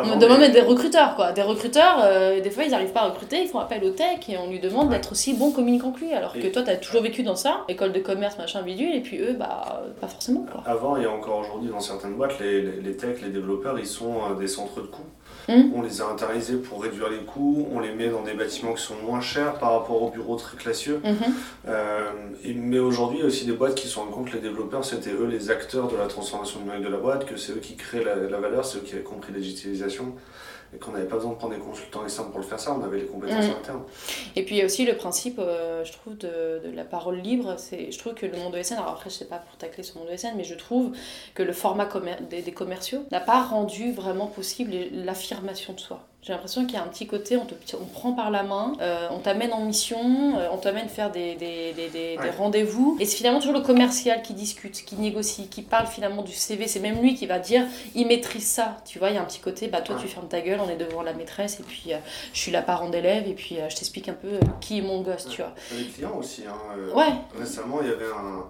[0.04, 1.32] On même des recruteurs quoi.
[1.32, 1.98] Des recruteurs,
[2.42, 4.58] des fois ils n'arrivent pas à recruter, ils font appel au tech et on lui
[4.60, 4.96] demande Ouais.
[4.96, 6.12] d'être aussi bon communicant que lui.
[6.12, 9.18] Alors que toi t'as toujours vécu dans ça, école de commerce, machin bidule, et puis
[9.18, 10.62] eux bah pas forcément quoi.
[10.66, 14.34] Avant et encore aujourd'hui dans certaines boîtes, les, les, les techs, les développeurs, ils sont
[14.38, 15.02] des centres de coûts.
[15.48, 15.72] Mhm.
[15.74, 18.82] On les a internalisés pour réduire les coûts, on les met dans des bâtiments qui
[18.82, 21.00] sont moins chers par rapport aux bureaux très classieux.
[21.04, 21.14] Mhm.
[21.68, 22.00] Euh,
[22.44, 24.42] et- mais aujourd'hui, il y a aussi des boîtes qui se rendent compte que les
[24.42, 27.60] développeurs, c'était eux les acteurs de la transformation numérique de la boîte, que c'est eux
[27.62, 30.14] qui créent la, la valeur, c'est eux qui avaient compris la digitalisation,
[30.74, 32.82] et qu'on n'avait pas besoin de prendre des consultants externes pour le faire ça, on
[32.84, 33.50] avait les compétences Mhm.
[33.60, 33.82] internes.
[34.36, 37.18] Et puis il y a aussi le principe, euh, je trouve, de, de la parole
[37.18, 37.54] libre.
[37.58, 39.98] C'est, je trouve que le monde ESN, alors après je sais pas pour tacler sur
[39.98, 40.92] le monde ESN, mais je trouve
[41.34, 46.00] que le format commer- des, des commerciaux n'a pas rendu vraiment possible l'affirmation de soi.
[46.22, 48.74] J'ai l'impression qu'il y a un petit côté, on te on prend par la main,
[48.82, 52.30] euh, on t'amène en mission, euh, on t'amène faire des, des, des, des, Ouais.
[52.36, 52.98] rendez-vous.
[53.00, 56.68] Et c'est finalement toujours le commercial qui discute, qui négocie, qui parle finalement du CV.
[56.68, 58.76] C'est même lui qui va dire, il maîtrise ça.
[58.84, 60.02] Tu vois, il y a un petit côté, bah toi Ouais.
[60.02, 61.98] tu fermes ta gueule, on est devant la maîtresse, et puis euh,
[62.34, 65.26] je suis la parent d'élève, et puis je t'explique un peu qui est mon gosse,
[65.26, 65.54] tu vois.
[65.74, 66.42] Les clients aussi.
[66.46, 67.14] Hein, Ouais.
[67.38, 68.44] Récemment, il y avait un,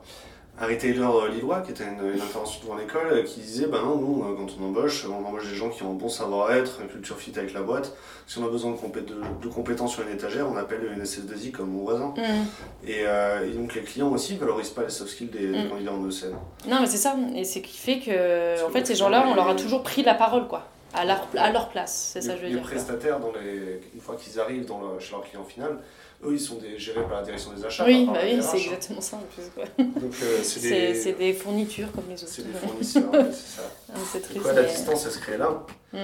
[0.66, 3.96] retailer euh, lillois qui était une, une intervention devant l'école euh, qui disait Bah non,
[3.96, 6.88] nous, euh, quand on embauche, on embauche des gens qui ont un bon savoir-être, une
[6.88, 7.94] culture fit avec la boîte.
[8.26, 11.02] Si on a besoin de, compé- de, de compétences sur une étagère, on appelle une
[11.02, 12.14] SS2I comme mon voisin.
[12.16, 12.86] Mm.
[12.88, 15.68] Et, euh, et donc les clients aussi valorisent pas les soft skills des, des Mm.
[15.70, 16.34] candidats en ECN.
[16.68, 17.16] Non, mais c'est ça.
[17.34, 20.02] Et c'est ce qui fait que, en fait, ces gens-là, on leur a toujours pris
[20.02, 20.64] la parole, quoi.
[20.92, 22.58] À leur, à leur place, c'est ça je veux les, dire.
[22.58, 25.78] les prestataires, dans les, une fois qu'ils arrivent dans le- chez leur client final,
[26.24, 27.85] eux, ils sont des, gérés par la direction des achats.
[27.87, 29.44] Oui, bah oui, c'est exactement ça en plus.
[29.78, 32.33] Donc euh, c'est des, fournitures comme les autres.
[32.33, 33.62] c'est des fournisseurs, ouais, c'est ça.
[33.92, 35.64] Ah, quoi, la distance, elle se crée là.
[35.92, 35.98] Mm.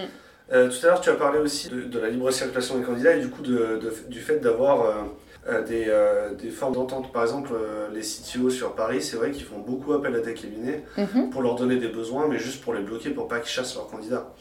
[0.52, 3.16] Euh, tout à l'heure, tu as parlé aussi de, de la libre circulation des candidats
[3.16, 4.92] et du coup de, de- du fait d'avoir euh,
[5.48, 7.12] euh, des, euh, des formes d'entente.
[7.12, 10.34] Par exemple, euh, les CTO sur Paris, c'est vrai qu'ils font beaucoup appel à des
[10.34, 11.30] cabinets Mhm.
[11.30, 13.88] pour leur donner des besoins, mais juste pour les bloquer pour pas qu'ils chassent leurs
[13.88, 14.32] candidats.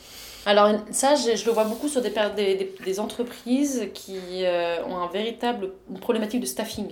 [0.46, 4.20] Alors ça, je, je le vois beaucoup sur des, per- des, des- des entreprises qui
[4.44, 6.90] euh, ont un véritable une problématique de staffing.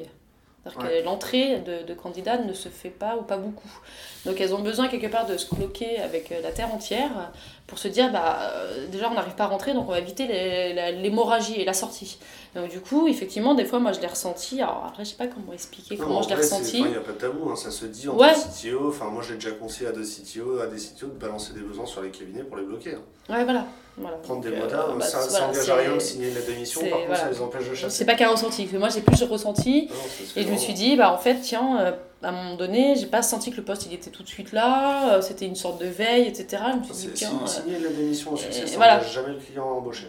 [0.65, 1.01] C'est-à-dire Ouais.
[1.01, 3.69] que l'entrée de, de candidats ne se fait pas ou pas beaucoup.
[4.25, 7.31] Donc elles ont besoin quelque part de se bloquer avec euh, la terre entière
[7.67, 10.27] pour se dire, bah, euh, déjà on n'arrive pas à rentrer, donc on va éviter
[10.73, 12.17] la- l'hémorragie et la sortie.
[12.55, 14.61] Donc du coup, effectivement, des fois, moi je l'ai ressenti.
[14.61, 16.79] Alors après, je sais pas comment expliquer, Non, comment en je l'ai ressenti.
[16.79, 18.33] Il n'y a pas de tabou, hein, ça se dit entre Ouais.
[18.33, 18.89] CTO.
[18.89, 21.85] Enfin, moi, j'ai déjà conseillé à des CTO, à des CTO de balancer des besoins
[21.85, 22.95] sur les cabinets pour les bloquer.
[22.95, 23.33] hein.
[23.33, 23.65] Ouais, voilà.
[23.97, 24.17] voilà.
[24.17, 26.35] Prendre des euh, motards, bah, ça c'est- ça voilà, engage à rien de signer une
[26.35, 27.21] lettre d'émission, par contre, voilà.
[27.23, 27.97] ça les empêche de chasser.
[27.97, 29.87] C'est pas qu'un ressenti, que moi j'ai plus ressenti.
[29.89, 31.91] Non, se fait Et je me suis dit, bah en fait, tiens, euh,
[32.23, 34.51] à un moment donné, j'ai pas senti que le poste il était tout de suite
[34.51, 36.63] là, euh, c'était une sorte de veille, etc.
[36.73, 38.95] Je me suis dit, tiens, euh, Signer lettre d'émission au succès, ça voilà.
[38.97, 40.07] n'engage jamais le client à embaucher.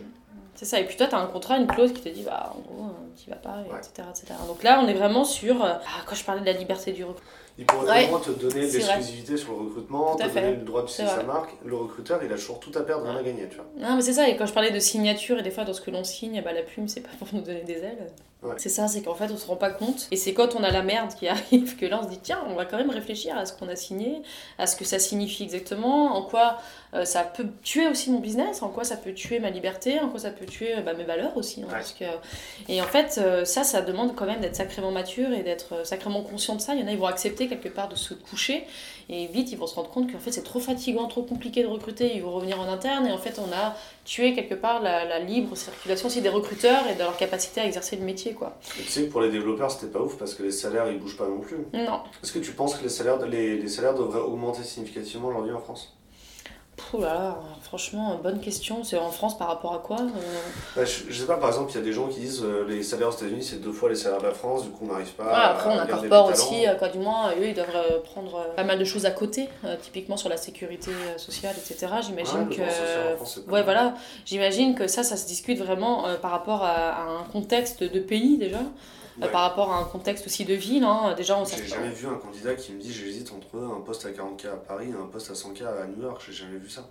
[0.54, 0.78] c'est ça.
[0.80, 3.16] Et puis toi, t'as un contrat, une clause qui te dit, bah en gros, euh,
[3.16, 3.78] t'y vas pas, Ouais.
[3.78, 4.34] etc., etc.
[4.46, 5.62] Donc là, on est vraiment sur.
[5.64, 7.30] ah, quand je parlais de la liberté du recrutement.
[7.56, 8.02] Il pourrait Ouais.
[8.06, 10.40] vraiment te donner l'exclusivité sur le recrutement, te fait.
[10.40, 11.50] donner le droit de utiliser sa marque.
[11.64, 13.66] Le recruteur, il a toujours tout à perdre, rien à gagner, tu vois.
[13.78, 14.28] Non, mais c'est ça.
[14.28, 16.52] Et quand je parlais de signature, et des fois, dans ce que l'on signe, bah,
[16.52, 18.08] la plume, c'est pas pour nous donner des ailes.
[18.44, 18.54] Ouais.
[18.58, 20.06] C'est ça, c'est qu'en fait, on se rend pas compte.
[20.10, 22.44] Et c'est quand on a la merde qui arrive que là, on se dit, tiens,
[22.48, 24.22] on va quand même réfléchir à ce qu'on a signé,
[24.58, 26.58] à ce que ça signifie exactement, en quoi
[26.94, 30.08] euh, ça peut tuer aussi mon business, en quoi ça peut tuer ma liberté, en
[30.08, 31.62] quoi ça peut tuer euh, bah, mes valeurs aussi.
[31.62, 31.72] hein, Ouais.
[31.72, 32.04] parce que...
[32.68, 36.22] Et en fait, euh, ça, ça demande quand même d'être sacrément mature et d'être sacrément
[36.22, 36.74] conscient de ça.
[36.74, 38.64] Il y en a, ils vont accepter quelque part de se coucher
[39.08, 41.68] et vite, ils vont se rendre compte qu'en fait, c'est trop fatigant, trop compliqué de
[41.68, 42.14] recruter.
[42.14, 45.18] Ils vont revenir en interne et en fait, on a tué quelque part la, la
[45.18, 48.58] libre circulation aussi des recruteurs et de leur capacité à exercer le métier, quoi.
[48.78, 50.98] Et tu sais que pour les développeurs, c'était pas ouf parce que les salaires, ils
[50.98, 51.56] bougent pas non plus.
[51.72, 52.00] Non.
[52.22, 55.60] Est-ce que tu penses que les salaires, les, les salaires devraient augmenter significativement aujourd'hui en
[55.60, 55.96] France?
[56.76, 58.82] Pouh là là, franchement, bonne question.
[58.82, 60.06] C'est en France par rapport à quoi euh
[60.74, 62.64] Bah, je, je sais pas, par exemple, il y a des gens qui disent euh,
[62.68, 64.92] les salaires aux États-Unis c'est deux fois les salaires de la France, du coup on
[64.92, 65.50] n'arrive pas Voilà.
[65.50, 68.78] Après, on incorpore aussi, euh, quoi, du moins, eux, ils doivent euh, prendre pas mal
[68.78, 71.92] de choses à côté, euh, typiquement sur la sécurité sociale, etc.
[72.04, 73.16] J'imagine Ouais, que.
[73.16, 73.94] France, Ouais, voilà.
[74.24, 78.36] J'imagine que ça, ça se discute vraiment par rapport à, à un contexte de pays,
[78.36, 78.60] déjà,
[79.20, 79.30] Ouais.
[79.30, 80.84] par rapport à un contexte aussi de ville.
[80.84, 81.14] Hein.
[81.16, 84.10] Déjà, on J'ai jamais vu un candidat qui me dit j'hésite entre un poste à
[84.10, 86.22] 40K à Paris et un poste à 100K à New York.
[86.26, 86.88] J'ai jamais vu ça.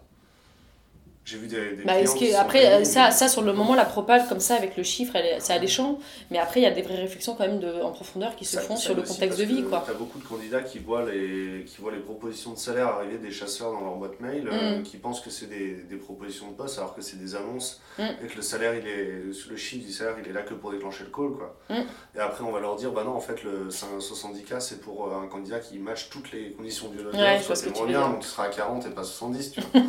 [1.25, 1.77] J'ai vu des.
[1.77, 4.55] des Bah, est-ce que, après, euh, ça, ça, sur le moment, la propale, comme ça,
[4.55, 5.97] avec le chiffre, elle est- c'est alléchant.
[6.31, 8.57] Mais après, il y a des vraies réflexions quand même de, en profondeur qui se
[8.57, 9.83] Ça- font ça sur le contexte de vie, quoi.
[9.88, 13.31] T'as beaucoup de candidats qui voient, les, qui voient les propositions de salaire arriver des
[13.31, 14.83] chasseurs dans leur boîte mail, euh, Mm.
[14.83, 18.03] qui pensent que c'est des, des propositions de poste alors que c'est des annonces Mm.
[18.23, 20.71] et que le salaire, il est, le chiffre du salaire, il est là que pour
[20.71, 21.38] déclencher le call.
[21.38, 21.55] Quoi.
[21.69, 21.83] Mm.
[22.17, 25.21] Et après, on va leur dire bah non, en fait, le 70K, c'est pour euh,
[25.23, 27.21] un candidat qui match toutes les conditions biologiques.
[27.21, 28.09] Ouais, je que tu bien, dire.
[28.09, 29.51] donc tu seras à 40 et pas 70.
[29.53, 29.81] Tu vois.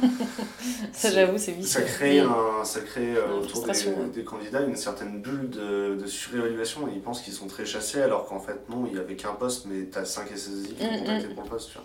[0.92, 2.32] Ça, j'avoue, c'est Ça crée, Mm.
[2.60, 4.08] un, ça crée euh, autour des, frustration, ouais.
[4.08, 6.88] des candidats une certaine bulle de, de surévaluation.
[6.92, 9.66] Ils pensent qu'ils sont très chassés alors qu'en fait non, il n'y avait qu'un poste
[9.66, 11.68] mais t'as 5 SSI qui Mm, ont contacté pour le poste.
[11.70, 11.84] Tu vois.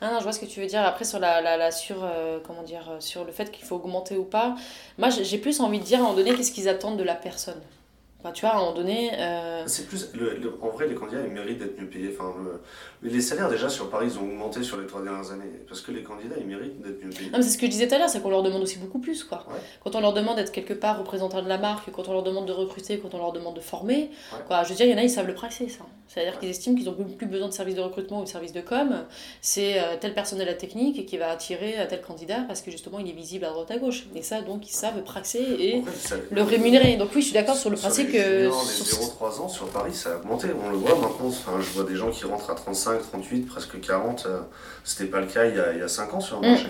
[0.00, 0.82] Ah non, je vois ce que tu veux dire.
[0.82, 3.74] Après, sur la, la, la sur, euh, comment dire, euh, sur le fait qu'il faut
[3.76, 4.54] augmenter ou pas,
[4.96, 7.16] moi, j'ai plus envie de dire à un moment donné qu'est-ce qu'ils attendent de la
[7.16, 7.60] personne.
[8.20, 9.10] Enfin, tu vois, à un moment donné.
[9.14, 12.10] euh, C'est plus, le- le- en vrai, les candidats ils méritent d'être mieux payés.
[12.18, 12.60] Enfin, le-
[13.00, 15.80] mais les salaires déjà sur Paris ils ont augmenté sur les trois dernières années parce
[15.80, 17.30] que les candidats ils méritent d'être mieux payés.
[17.30, 18.78] Non, mais c'est ce que je disais tout à l'heure, c'est qu'on leur demande aussi
[18.78, 19.44] beaucoup plus, quoi.
[19.48, 19.60] Ouais.
[19.84, 22.46] Quand on leur demande d'être quelque part représentant de la marque, quand on leur demande
[22.46, 24.38] de recruter, quand on leur demande de former, Ouais.
[24.48, 24.64] quoi.
[24.64, 25.84] Je veux dire, il y en a, ils savent le praxer, ça.
[26.08, 26.38] C'est-à-dire Ouais.
[26.40, 29.04] qu'ils estiment qu'ils n'ont plus besoin de service de recrutement ou de service de com.
[29.42, 32.98] C'est euh, tel personnel à technique qui va attirer euh, tel candidat parce que justement,
[32.98, 34.06] il est visible à droite à gauche.
[34.16, 36.96] Et ça, donc, ils savent praxer et En fait, ça- le rémunérer.
[36.96, 38.50] Donc oui, je suis d'accord sur le principe les que...
[38.50, 40.48] sur- les 0-3 ans sur Paris, ça a augmenté.
[40.64, 41.26] On le voit maintenant.
[41.28, 44.26] Enfin, je vois des gens qui rentrent à 35, 38, presque 40.
[44.26, 44.40] euh,
[44.84, 46.50] C'était pas le cas il y a, il y a 5 ans sur le Mm.
[46.52, 46.68] marché.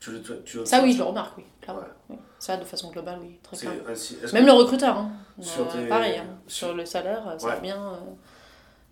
[0.00, 1.44] Tu, le- tu, tu Ça, oui, je le remarque, oui.
[1.60, 1.80] clairement.
[1.82, 1.86] Ouais.
[2.10, 2.16] Oui.
[2.38, 3.38] Ça, de façon globale, oui.
[3.42, 5.10] Très euh, est-ce Même que- le recruteur, hein.
[5.40, 6.26] Sur Euh, pareil, hein.
[6.46, 7.60] sur- sur le salaire, ça a Ouais.
[7.60, 7.96] bien, euh,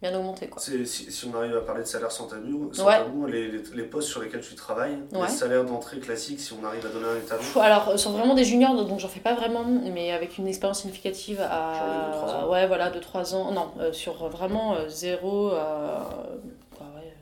[0.03, 0.47] bien augmenté.
[0.49, 0.61] Quoi.
[0.61, 2.99] c'est- si, si on arrive à parler de salaire sans tabou, sans Ouais.
[2.99, 5.23] tabou, les, les, les postes sur lesquels tu travailles, Ouais.
[5.23, 7.41] les salaires d'entrée classiques, si on arrive à donner un étalon.
[7.41, 10.47] Pff, Alors, euh, sur vraiment des juniors, donc j'en fais pas vraiment, mais avec une
[10.47, 11.73] expérience significative Genre à.
[11.73, 12.51] de deux, trois ans.
[12.51, 13.53] Ouais, voilà, de 3 ans.
[13.53, 16.09] Non, euh, sur vraiment 0 à.
[16.77, 17.13] Quoi, ouais,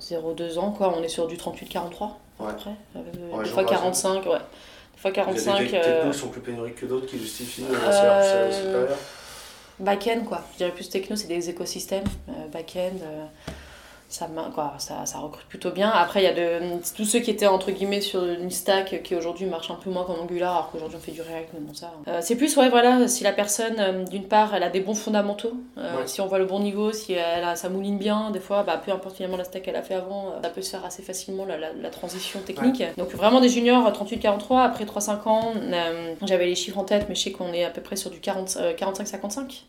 [0.00, 0.92] 0-2 ans, quoi.
[0.98, 2.50] On est sur du 38-43, à Ouais.
[2.52, 2.70] peu près.
[2.96, 3.18] Euh, des
[3.50, 3.66] fois parisienne.
[3.66, 4.32] 45, ouais.
[4.32, 5.58] Des fois Il y a 45.
[5.58, 8.52] des tec- euh, technos qui sont plus pénuriques que d'autres qui justifient un salaire Euh,
[8.52, 8.98] supérieur.
[9.80, 10.42] Back-end, quoi.
[10.52, 12.04] Je dirais plus techno, c'est des écosystèmes.
[12.28, 13.24] Euh, Back-end, euh,
[14.14, 15.90] ça, quoi, ça, ça recrute plutôt bien.
[15.90, 16.60] Après, il y a de,
[16.96, 20.04] tous ceux qui étaient entre guillemets sur une stack qui aujourd'hui marche un peu moins
[20.04, 21.92] comme Angular, alors qu'aujourd'hui on fait du React, mais bon, ça.
[22.06, 24.94] Euh, c'est plus, ouais, voilà, si la personne, euh, d'une part, elle a des bons
[24.94, 26.06] fondamentaux, euh, Ouais.
[26.06, 28.80] si on voit le bon niveau, si elle a, ça mouline bien, des fois, bah,
[28.84, 31.44] peu importe finalement la stack qu'elle a fait avant, ça peut se faire assez facilement
[31.44, 32.82] la, la, la transition technique.
[32.96, 35.52] Donc, vraiment des juniors 38-43, après 3-5 ans,
[36.24, 38.20] j'avais les chiffres en tête, mais je sais qu'on est à peu près sur du
[38.20, 39.64] 40, euh, 45-55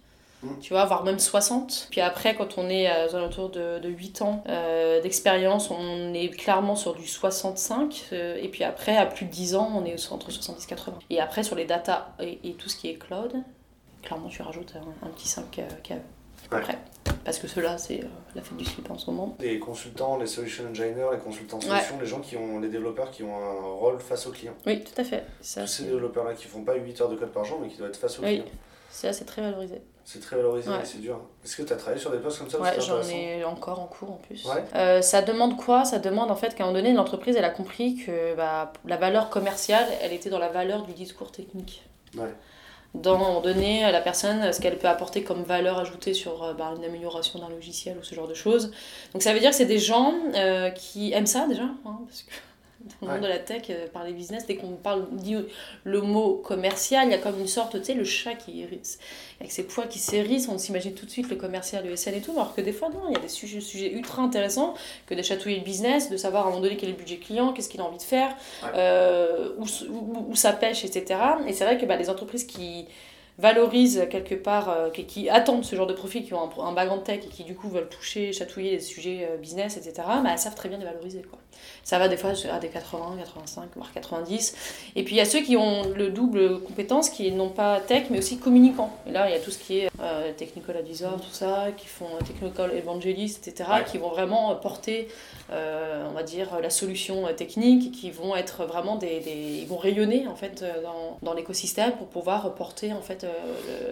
[0.62, 1.88] tu vois, voire même 60.
[1.90, 6.30] Puis après, quand on est aux alentours de, de 8 ans euh, d'expérience, on est
[6.30, 8.06] clairement sur du 65.
[8.14, 11.00] euh, et puis après, à plus de 10 ans, on est entre 70 et 80.
[11.10, 13.34] Et après, sur les data et, et tout ce qui est cloud,
[14.04, 15.92] clairement, tu rajoutes un, un petit 5 euh, KE.
[15.94, 16.00] Ouais.
[16.52, 16.78] Après.
[17.24, 19.36] Parce que ceux-là, c'est euh, la fête du slip en ce moment.
[19.40, 23.24] Les consultants, les solution engineers, les consultants solutions, les gens qui ont, les développeurs qui
[23.24, 24.54] ont un rôle face au client.
[24.68, 25.26] Oui, tout à fait.
[25.42, 27.78] Ça, Tous ces développeurs-là qui font pas 8 heures de code par jour, mais qui
[27.78, 28.42] doivent être face au Oui.
[28.42, 28.46] client.
[28.96, 29.82] Ça, c'est très valorisé.
[30.04, 30.76] C'est très valorisé, Ouais.
[30.84, 31.20] c'est dur.
[31.44, 32.60] Est-ce que tu as travaillé sur des postes comme ça?
[32.60, 34.46] Ouais, j'en ai encore en cours en plus.
[34.46, 34.64] Ouais.
[34.76, 35.84] Euh, ça demande quoi?
[35.84, 38.98] Ça demande en fait qu'à un moment donné, l'entreprise, elle a compris que bah, la
[38.98, 41.84] valeur commerciale, elle était dans la valeur du discours technique.
[42.16, 42.34] Ouais.
[42.94, 46.44] Dans, à un moment donné, la personne, ce qu'elle peut apporter comme valeur ajoutée sur
[46.44, 48.72] euh, bah, une amélioration d'un logiciel ou ce genre de choses.
[49.12, 52.22] Donc ça veut dire que c'est des gens euh, qui aiment ça déjà, hein, parce
[52.22, 52.32] que
[53.02, 55.36] dans le monde de la tech, euh, par les business, dès qu'on parle, dit
[55.84, 59.00] le mot commercial, il y a comme une sorte, tu sais, le chat qui hérisse,
[59.40, 62.22] avec ses poils qui s'hérissent, on s'imagine tout de suite le commercial, le SN et
[62.22, 64.74] tout, alors que des fois, non, il y a des sujets, sujets ultra intéressants
[65.08, 67.18] que de chatouiller le business, de savoir à un moment donné quel est le budget
[67.18, 68.36] client, qu'est-ce qu'il a envie de faire,
[68.76, 71.20] euh, où, où, où ça pêche, etc.
[71.48, 72.86] Et c'est vrai que bah, les entreprises qui
[73.38, 76.72] valorisent quelque part, euh, qui, qui attendent ce genre de profils, qui ont un, un
[76.72, 79.94] background tech et qui du coup veulent toucher, chatouiller les sujets euh, business, etc.,
[80.24, 81.22] bah, elles savent très bien les valoriser.
[81.22, 81.40] Quoi.
[81.84, 84.56] Ça va des fois à des 80, 85, voire 90.
[84.96, 88.06] Et puis il y a ceux qui ont le double compétence, qui n'ont pas tech,
[88.10, 88.92] mais aussi communicant.
[89.08, 91.88] Et là, il y a tout ce qui est euh, technical advisor, tout ça, qui
[91.88, 93.84] font euh, technical evangelist, etc., Ouais.
[93.90, 95.08] qui vont vraiment porter,
[95.52, 99.78] on va dire, la solution euh, technique, qui vont être vraiment des, des- Ils vont
[99.78, 103.30] rayonner, en fait, euh, dans, dans l'écosystème pour pouvoir porter, en fait, euh,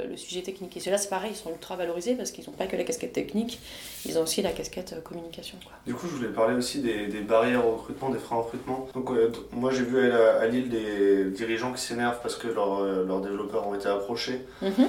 [0.05, 0.75] le, le sujet technique.
[0.77, 3.13] Et ceux-là, c'est pareil, ils sont ultra valorisés parce qu'ils n'ont pas que la casquette
[3.13, 3.59] technique,
[4.05, 5.57] ils ont aussi la casquette communication.
[5.63, 5.73] Quoi.
[5.85, 8.87] Du coup, je voulais parler aussi des, des barrières au recrutement, des freins au recrutement.
[8.95, 9.09] Donc,
[9.51, 13.75] moi, j'ai vu à, à, Lille des dirigeants qui s'énervent parce que leurs, développeurs ont
[13.75, 14.45] été approchés.
[14.61, 14.87] Mhm.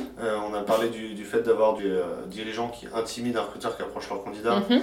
[0.51, 4.09] on a parlé du, du fait d'avoir des dirigeants qui intimident un recruteur qui approche
[4.11, 4.63] leur candidat.
[4.71, 4.83] Mhm.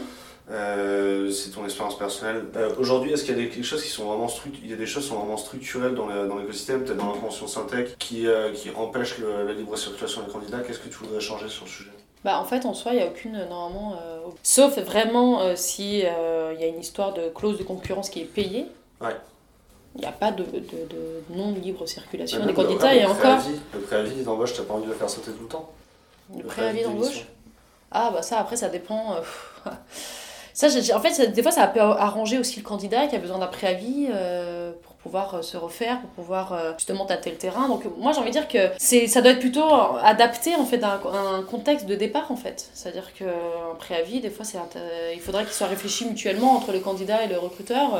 [0.51, 2.45] Euh, c'est ton expérience personnelle.
[2.57, 4.27] Euh, aujourd'hui, est-ce qu'il y a des, quelque chose qui sont vraiment
[4.61, 7.47] il y a des choses qui sont vraiment structurelles dans l'écosystème, peut-être dans la convention
[7.47, 10.59] Syntec, qui, euh, qui empêchent la libre circulation des candidats?
[10.59, 11.91] Qu'est-ce que tu voudrais changer sur le sujet?
[12.23, 13.97] Bah, en fait, en soi, il n'y a aucune, normalement,
[14.43, 18.65] sauf vraiment si il y a une histoire de clause de concurrence qui est payée.
[18.99, 19.15] Ouais.
[19.95, 23.39] Il n'y a pas de, de, de non-libre circulation des candidats et encore.
[23.73, 25.69] Le préavis d'embauche, tu n'as pas envie de le faire sauter tout le temps?
[26.37, 27.25] Le, préavis, d'embauche
[27.91, 29.15] Ah, bah ça, après, ça dépend.
[30.53, 33.47] Ça, en fait, des fois, ça peut arranger aussi le candidat qui a besoin d'un
[33.47, 37.67] préavis euh, pour pouvoir euh, se refaire, pour pouvoir euh, justement tâter le terrain.
[37.67, 39.69] Donc, moi, j'ai envie de dire que c'est, ça doit être plutôt
[40.01, 42.69] adapté en fait à un, contexte de départ en fait.
[42.73, 44.57] C'est-à-dire qu'un préavis, des fois, c'est,
[45.13, 47.99] il faudrait qu'il soit réfléchi mutuellement entre le candidat et le recruteur,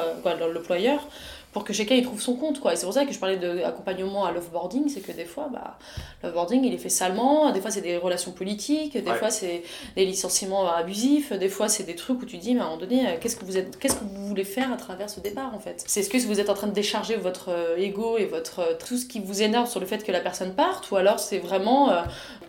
[0.54, 1.08] l'employeur,
[1.54, 2.74] pour que chacun y trouve son compte quoi.
[2.74, 5.78] Et c'est pour ça que je parlais d'accompagnement à l'offboarding c'est que des fois bah
[6.24, 7.52] l'offboarding il est fait salement.
[7.52, 9.64] Des fois c'est des relations politiques des fois c'est
[9.96, 12.80] des licenciements abusifs des fois c'est des trucs où tu dis mais à un moment
[12.80, 15.54] donné euh, qu'est-ce que vous êtes qu'est-ce que vous voulez faire à travers ce départ
[15.54, 15.84] en fait?
[15.88, 18.74] C'est ce que vous êtes en train de décharger votre euh, ego et votre euh,
[18.88, 21.40] tout ce qui vous énerve sur le fait que la personne parte ou alors c'est
[21.40, 21.92] vraiment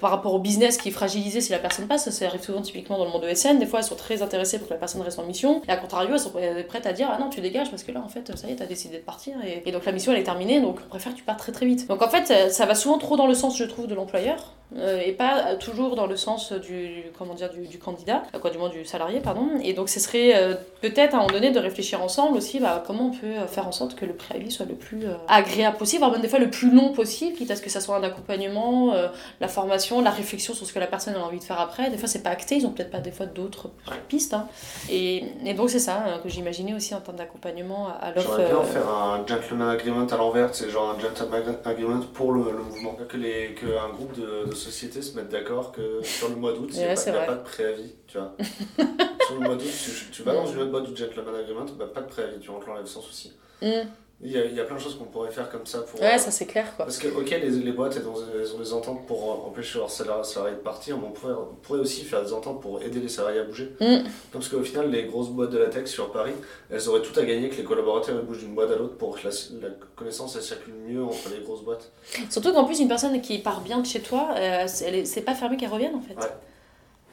[0.02, 2.98] par rapport au business qui est fragilisé si la personne passe ça arrive souvent typiquement
[2.98, 3.58] dans le monde ESN.
[3.58, 5.62] Des fois elles sont très intéressées pour que la personne reste en mission.
[5.66, 6.32] Et à contrario elles sont
[6.68, 8.56] prêtes à dire ah non tu dégages parce que là en fait ça y est
[8.56, 11.18] t'as décidé de partir et, donc la mission elle est terminée donc on préfère que
[11.18, 11.88] tu partes très très vite.
[11.88, 15.00] Donc en fait ça, va souvent trop dans le sens je trouve de l'employeur euh,
[15.04, 18.84] et pas toujours dans le sens du comment dire du, candidat quoi du moins du
[18.84, 22.36] salarié pardon et donc ce serait euh, peut-être à un moment donné de réfléchir ensemble
[22.36, 25.14] aussi bah, comment on peut faire en sorte que le préavis soit le plus euh,
[25.28, 27.80] agréable possible voire même des fois le plus long possible quitte à ce que ça
[27.80, 28.94] soit un accompagnement
[29.40, 31.98] la formation la réflexion sur ce que la personne a envie de faire après des
[31.98, 33.70] fois c'est pas acté ils ont peut-être pas des fois d'autres
[34.08, 34.48] pistes hein.
[34.90, 38.88] et, et, donc c'est ça hein, que j'imaginais aussi en termes d'accompagnement à, l'offre faire
[38.88, 42.96] un gentleman agreement à l'envers, c'est genre un gentleman agreement pour le, le mouvement.
[43.08, 46.52] Que, les, que un groupe de, de sociétés se mettent d'accord que sur le mois
[46.52, 48.34] d'août, il n'y a, pas de préavis, tu vois.
[49.26, 51.86] sur le mois d'août, tu, tu, vas dans une autre boîte du gentleman agreement, bah,
[51.92, 53.32] pas de préavis, tu rentres l'enlèves sans souci.
[53.60, 53.82] Mm.
[54.24, 56.00] Il y, a, il y, a, plein de choses qu'on pourrait faire comme ça pour.
[56.00, 56.84] Ouais, ça c'est clair quoi.
[56.84, 59.90] Parce que, ok, les, les boîtes elles ont, elles ont, des ententes pour empêcher leurs
[59.90, 63.08] salariés, de partir, mais on pourrait, on pourrait, aussi faire des ententes pour aider les
[63.08, 63.72] salariés à bouger.
[63.80, 64.04] Mm.
[64.30, 66.34] Parce qu'au final, les grosses boîtes de la tech sur Paris,
[66.70, 69.26] elles auraient tout à gagner que les collaborateurs bougent d'une boîte à l'autre pour que
[69.26, 71.90] la, la, connaissance elle circule mieux entre les grosses boîtes.
[72.30, 75.56] Surtout qu'en plus, une personne qui part bien de chez toi, euh, c'est pas fermé
[75.56, 76.14] qu'elle revienne en fait.
[76.14, 76.30] Ouais.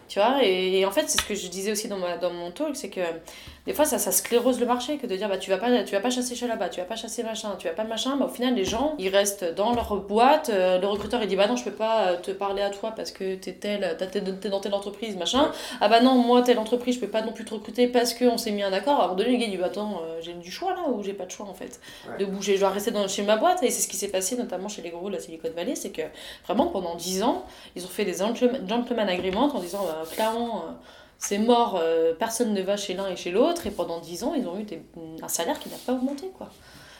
[0.09, 2.49] Tu vois, et, en fait, c'est ce que je disais aussi dans, ma, dans mon
[2.49, 3.01] talk, c'est que
[3.65, 5.93] des fois, ça, ça sclérose le marché que de dire, bah, tu vas pas, tu
[5.93, 8.15] vas pas chasser chez là-bas, tu vas pas chasser machin, tu vas pas machin.
[8.15, 10.49] Bah, au final, les gens, ils restent dans leur boîte.
[10.49, 12.93] Euh, le recruteur, il dit, bah non, je peux pas euh, te parler à toi
[12.95, 15.51] parce que t'es tel, t'es dans telle entreprise, machin.
[15.81, 18.37] Ah bah non, moi, telle entreprise, je peux pas non plus te recruter parce qu'on
[18.37, 18.99] s'est mis un accord.
[18.99, 20.89] À un moment donné, le gars, il dit, bah attends, euh, j'ai du choix là
[20.89, 21.79] ou j'ai pas de choix en fait
[22.17, 22.55] de bouger.
[22.55, 23.61] Je dois rester dans, chez ma boîte.
[23.63, 25.91] Et c'est ce qui s'est passé notamment chez les gros de la Silicon Valley, c'est
[25.91, 26.03] que
[26.45, 27.45] vraiment pendant 10 ans,
[27.75, 30.65] ils ont fait des gentleman agreements en disant, bah, clairement,
[31.19, 34.33] c'est mort, euh, personne ne va chez l'un et chez l'autre, et pendant 10 ans,
[34.35, 34.65] ils ont eu
[35.21, 36.49] un salaire qui n'a pas augmenté, quoi.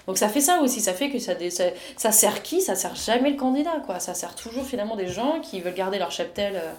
[0.08, 2.62] Donc ça fait ça aussi, ça fait que ça, ça, ça, sert qui?
[2.62, 4.00] Ça sert jamais le candidat, quoi.
[4.00, 6.72] Ça sert toujours finalement des gens qui veulent garder leur cheptel euh,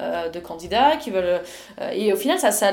[0.00, 1.40] euh, de candidats, qui veulent...
[1.92, 2.72] et au final, ça, ça,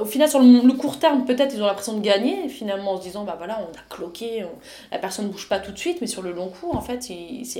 [0.00, 3.02] au final sur le, court terme, peut-être ils ont l'impression de gagner, finalement, en se
[3.02, 4.46] disant, bah voilà, on a cloqué,
[4.92, 7.00] la personne ne bouge pas tout de suite, mais sur le long cours, en fait,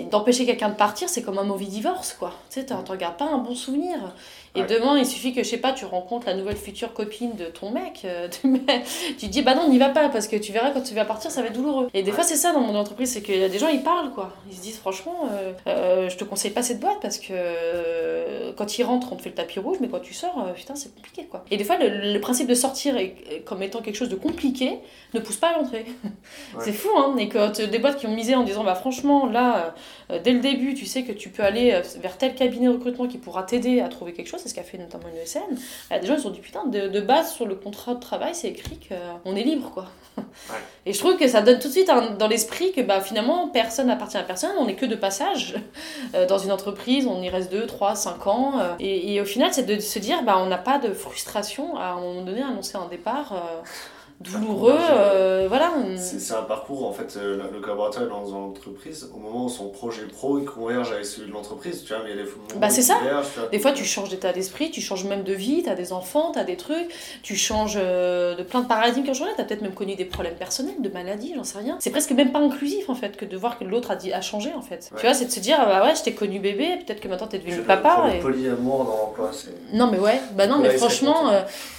[0.08, 2.32] d'empêcher quelqu'un de partir, c'est comme un mauvais divorce, quoi.
[2.48, 4.14] Tu sais, tu regardes pas un bon souvenir.
[4.54, 7.44] Et demain, il suffit que, je sais pas, tu rencontres la nouvelle future copine de
[7.46, 8.28] ton mec, euh,
[9.18, 11.30] tu dis, bah non, n'y va pas, parce que tu verras quand tu vas partir,
[11.30, 11.88] ça va être douloureux.
[11.94, 13.82] Et des fois, c'est ça dans mon entreprise, c'est qu'il y a des gens, ils
[13.82, 14.32] parlent, quoi.
[14.50, 18.78] Ils se disent, franchement, euh, euh, je te conseille pas cette boîte, parce que quand
[18.78, 21.26] ils rentrent, on te fait le tapis rouge, mais quand tu sors, putain, c'est compliqué,
[21.26, 21.44] quoi.
[21.50, 22.96] Et des fois, le, principe de sortir
[23.44, 24.78] comme étant quelque chose de compliqué
[25.14, 25.86] ne pousse pas à l'entrée.
[26.60, 27.16] c'est fou, hein.
[27.18, 29.74] Et quand des boîtes qui ont misé en disant, bah franchement, là,
[30.24, 33.18] dès le début, tu sais que tu peux aller vers tel cabinet de recrutement qui
[33.18, 35.40] pourra t'aider à trouver quelque chose, c'est ce qu'a fait notamment une ESN,
[35.90, 38.48] bah, des gens ils ont dit putain, de, base sur le contrat de travail, c'est
[38.48, 39.86] écrit qu'on est libre quoi.
[40.86, 43.88] Et je trouve que ça donne tout de suite dans l'esprit que bah, finalement personne
[43.88, 45.54] n'appartient à personne, on n'est que de passage
[46.14, 48.52] euh, dans une entreprise, on y reste 2, 3, 5 ans.
[48.58, 51.90] Euh, et, au final, c'est de se dire bah, on n'a pas de frustration à
[51.90, 53.32] un moment donné annoncer un départ.
[53.32, 53.62] Euh,
[54.20, 55.72] douloureux, euh, voilà.
[55.96, 59.68] C'est un parcours, en fait, euh, le collaborateur est dans l'entreprise, au moment où son
[59.68, 62.30] projet pro il converge avec celui de l'entreprise, tu vois, mais il y a des
[62.56, 62.98] Bah c'est ça,
[63.52, 66.32] des fois tu changes d'état d'esprit, tu changes même de vie, tu as des enfants,
[66.32, 66.88] tu as des trucs,
[67.22, 69.94] tu changes euh, de plein de paradigmes qui ont changé, tu as peut-être même connu
[69.94, 71.76] des problèmes personnels, de maladies, j'en sais rien.
[71.78, 74.20] C'est presque même pas inclusif, en fait, que de voir que l'autre a, dit, a
[74.20, 74.90] changé, en fait.
[74.96, 77.28] Tu vois, c'est de se dire, bah ouais, je t'ai connu bébé, peut-être que maintenant
[77.28, 78.06] t'es devenu papa.
[78.08, 78.18] Le, et...
[78.18, 79.30] polyamour dans l'emploi,
[79.72, 81.30] Non mais ouais, bah non, mais franchement,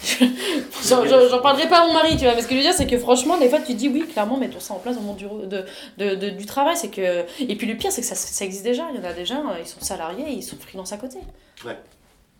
[0.88, 2.87] j'en parlerai pas à mon mari, tu vois, mais ce que je veux dire, c'est
[2.87, 5.25] que franchement, des fois, tu dis oui, clairement, mettons ça en place au monde du,
[5.25, 5.65] de,
[5.97, 6.75] de, de, du travail.
[6.77, 7.25] C'est que...
[7.39, 8.87] Et puis le pire, c'est que ça, ça, existe déjà.
[8.93, 11.19] Il y en a déjà, ils sont salariés ils sont freelance à côté.
[11.65, 11.77] Ouais.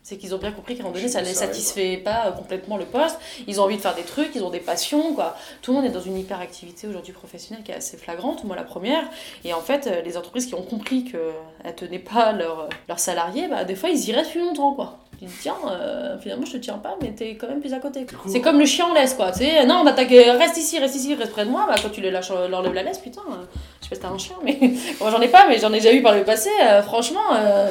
[0.02, 2.32] C'est qu'ils ont bien compris qu'à un moment donné, ça ne les satisfait pas euh,
[2.32, 3.18] complètement le poste.
[3.46, 5.14] Ils ont envie de faire des trucs, ils ont des passions.
[5.14, 5.36] Quoi.
[5.60, 8.64] Tout le monde est dans une hyperactivité aujourd'hui professionnelle qui est assez flagrante, moi la
[8.64, 9.04] première.
[9.44, 11.20] Et en fait, euh, les entreprises qui ont compris qu'elles
[11.64, 14.72] ne tenaient pas leurs leur salariés, bah, des fois, ils y restent plus longtemps.
[14.72, 14.99] Quoi.
[15.20, 17.78] Tu dis, tiens, euh, finalement, je te tiens pas, mais t'es quand même plus à
[17.78, 18.06] côté.
[18.26, 19.32] C'est comme le chien en laisse, quoi.
[19.32, 21.66] Tu sais, non, on attaque, reste ici, reste ici, reste près de moi.
[21.68, 23.34] Bah, quand tu les lâches, leur lèves la laisse, putain, euh,
[23.82, 24.58] je sais pas si t'as un chien, mais
[25.00, 26.48] moi j'en ai pas, mais j'en ai déjà eu par le passé.
[26.62, 27.20] Euh, franchement,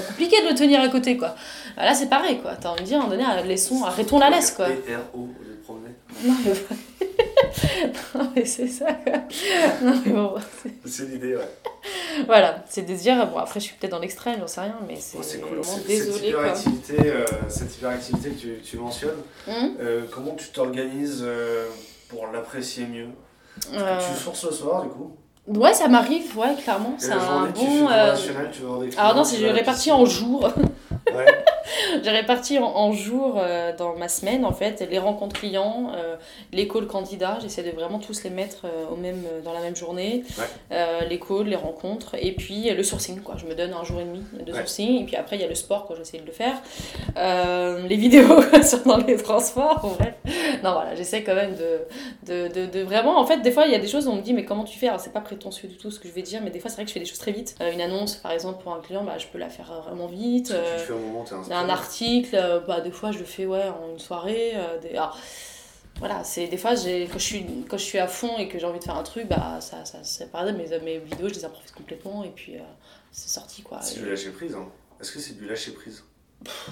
[0.09, 1.33] compliqué de le tenir à côté, quoi.
[1.75, 2.51] Bah, là, c'est pareil, quoi.
[2.55, 4.67] T'as envie de dire, à un moment donné, laissons, arrêtons la laisse, quoi.
[6.23, 6.53] Non, mais...
[8.15, 9.13] non, mais c'est ça, quoi.
[9.81, 10.35] Non, mais bon.
[10.85, 11.49] C'est l'idée, ouais.
[12.25, 14.95] voilà, c'est des dire, bon après je suis peut-être dans l'extrême, j'en sais rien, mais
[14.97, 16.11] c'est vraiment désolé.
[16.11, 21.67] Cette hyperactivité, euh, cette hyperactivité que tu, tu mentionnes, hum euh, comment tu t'organises euh,
[22.09, 23.07] pour l'apprécier mieux?
[23.61, 25.15] Tu sources le soir du coup
[25.47, 26.93] Ouais, ça m'arrive, ouais, clairement.
[26.97, 27.87] C'est un bon.
[28.15, 30.51] Tu fais tu Alors non, c'est réparti en jours.
[31.13, 31.25] Ouais.
[32.03, 36.15] j'ai réparti en, jours euh, dans ma semaine, en fait, les rencontres clients, euh,
[36.51, 37.37] les calls candidats.
[37.41, 40.23] J'essaie de vraiment tous les mettre euh, au même, dans la même journée.
[40.71, 42.15] les calls, les rencontres.
[42.19, 43.35] Et puis le sourcing, quoi.
[43.37, 45.01] Je me donne un jour et demi de sourcing.
[45.01, 46.55] Et puis après, il y a le sport, quand j'essaie de le faire.
[47.15, 48.41] les vidéos
[48.85, 50.13] dans les transports, bref.
[50.63, 51.81] Non, voilà, j'essaie quand même de,
[52.27, 53.19] de, de, de, vraiment.
[53.19, 54.63] En fait, des fois, il y a des choses où on me dit, mais comment
[54.63, 54.87] tu fais?
[54.87, 56.77] Alors, c'est pas prétentieux du tout ce que je vais dire, mais des fois, c'est
[56.77, 57.55] vrai que je fais des choses très vite.
[57.73, 60.47] une annonce, par exemple, pour un client, bah, je peux la faire vraiment vite.
[60.47, 61.25] Tu fais au moment,
[61.58, 64.53] un article, euh, bah, des fois je le fais ouais, en une soirée.
[64.55, 64.97] Euh, des...
[65.97, 68.65] voilà, c'est des fois quand je, suis, quand je suis à fond et que j'ai
[68.65, 71.45] envie de faire un truc, bah, ça, ça, c'est pareil, mes, mes vidéos je les
[71.45, 72.61] improvise complètement et puis euh,
[73.11, 73.81] c'est sorti quoi.
[73.81, 74.69] C'est du lâcher prise, hein.
[75.01, 76.03] Est-ce que c'est du lâcher prise?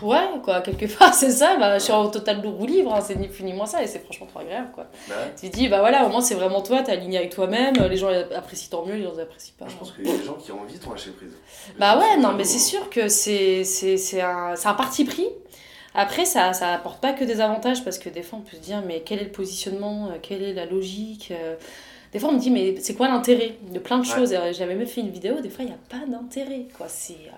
[0.01, 1.57] Ouais, quoi, quelque part, c'est ça.
[1.57, 3.88] Bah, je suis en total roue libre, hein, c'est ni plus ni moins ça, et
[3.88, 4.88] c'est franchement trop agréable, quoi.
[5.09, 7.76] Bah tu te dis, bah voilà, au moins c'est vraiment toi, t'es aligné avec toi-même,
[7.76, 9.65] les gens apprécient tant mieux, les gens apprécient pas.
[9.68, 11.34] Je pense qu'il y a des gens qui ont envie de lâcher prise.
[11.78, 13.63] Bah ouais, non, mais c'est sûr que c'est,
[14.22, 15.28] un, un parti pris.
[15.93, 18.61] Après, ça, ça apporte pas que des avantages, parce que des fois on peut se
[18.61, 21.55] dire, mais quel est le positionnement, euh, quelle est la logique euh.
[22.13, 24.34] des fois, on me dit, mais c'est quoi l'intérêt de plein de choses?
[24.51, 26.68] J'avais même fait une vidéo, des fois, il n'y a pas d'intérêt.
[26.78, 26.88] quoi.
[26.88, 27.36] C'est, euh,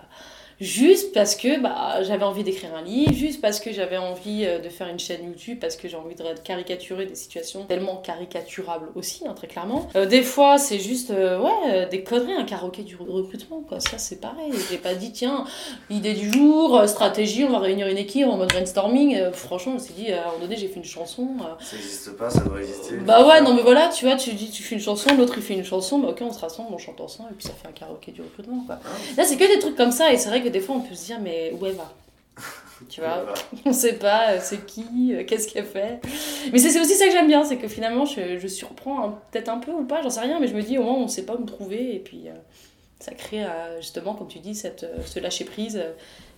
[0.60, 4.60] juste parce que bah, j'avais envie d'écrire un livre, juste parce que j'avais envie euh,
[4.60, 8.90] de faire une chaîne YouTube, parce que j'ai envie de caricaturer des situations tellement caricaturables
[8.96, 9.88] aussi, hein, très clairement.
[9.96, 13.80] Euh, des fois, c'est juste, euh, ouais, des conneries, un karaoké du recrutement, quoi.
[13.80, 14.52] Ça, c'est pareil.
[14.70, 15.46] J'ai pas dit, tiens,
[15.90, 19.32] idée du jour, stratégie, on va réunir une équipe en mode brainstorming.
[19.32, 21.28] franchement, je me suis dit, à un moment donné, j'ai fait une chanson.
[21.60, 22.98] Ça n'existe pas, ça doit exister.
[22.98, 25.44] Bah ouais, non, mais voilà, tu vois, tu dis, tu fais une chanson, l'autre il
[25.44, 27.68] fait une chanson, bah ok, on se rassemble, on chante ensemble, et puis ça fait
[27.68, 28.80] un karaoké du recrutement, quoi.
[28.84, 28.90] Ah.
[29.18, 30.96] Là, c'est que des trucs comme ça, et c'est vrai que des fois on peut
[30.96, 31.94] se dire, mais où elle va
[32.90, 33.26] tu vois,
[33.66, 36.00] on sait pas euh, c'est qui, euh, qu'est-ce qu'elle fait.
[36.52, 39.58] Mais c'est aussi ça que j'aime bien, c'est que finalement je, je surprends peut-être un
[39.58, 41.36] peu ou pas, j'en sais rien, mais je me dis au moins on sait pas
[41.36, 42.34] où me trouver et puis euh,
[43.00, 43.46] ça crée
[43.80, 45.82] justement, comme tu dis, cette, ce lâcher prise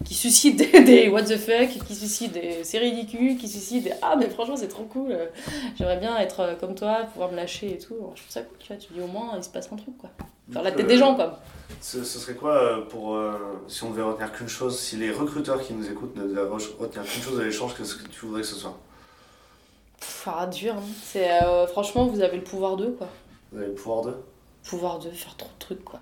[0.05, 4.15] qui suscite des, what the fuck, qui suscite des c'est ridicule, qui suscite des ah
[4.15, 5.17] mais franchement c'est trop cool,
[5.77, 7.95] j'aimerais bien être comme toi, pouvoir me lâcher et tout.
[8.15, 9.97] je trouve ça cool, tu vois, tu dis au moins il se passe un truc
[9.97, 10.11] quoi.
[10.49, 11.41] Dans la tête des gens quoi.
[11.79, 13.33] Ce, serait quoi euh, pour, euh,
[13.67, 17.03] si on devait retenir qu'une chose, si les recruteurs qui nous écoutent ne devaient retenir
[17.05, 18.77] qu'une chose de l'échange, qu'est-ce que tu voudrais que ce soit?
[20.25, 20.73] Ah, dur.
[20.75, 20.83] Hein.
[21.03, 23.07] C'est, euh, franchement, vous avez le pouvoir d'eux, quoi.
[23.51, 24.17] Vous avez le pouvoir d'eux?
[24.63, 25.99] Pouvoir d'eux, faire trop de trucs, quoi.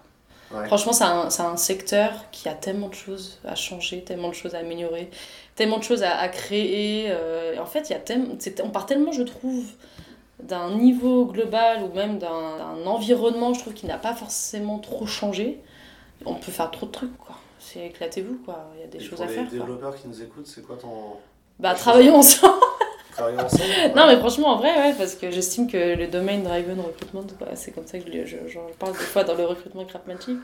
[0.65, 4.55] Franchement, c'est un, un, secteur qui a tellement de choses à changer, tellement de choses
[4.55, 5.11] à améliorer,
[5.53, 7.13] tellement de choses à, à créer.
[7.59, 9.63] en fait, y a tellement, on part tellement, je trouve,
[10.41, 15.59] d'un niveau global ou même d'un environnement, je trouve, qui n'a pas forcément trop changé,
[16.25, 17.35] on peut faire trop de trucs, quoi.
[17.59, 18.69] C'est éclatez-vous, quoi.
[18.75, 19.43] Il y a des choses à faire.
[19.43, 21.17] Les développeurs qui nous écoutent, c'est quoi ton.
[21.59, 22.53] Bah, travaillons ensemble
[23.95, 27.23] non, mais franchement, en vrai, ouais, parce que j'estime que le domaine driven recruitment,
[27.55, 30.37] c'est comme ça que je, je, parle des fois dans le recrutement craftsmanship.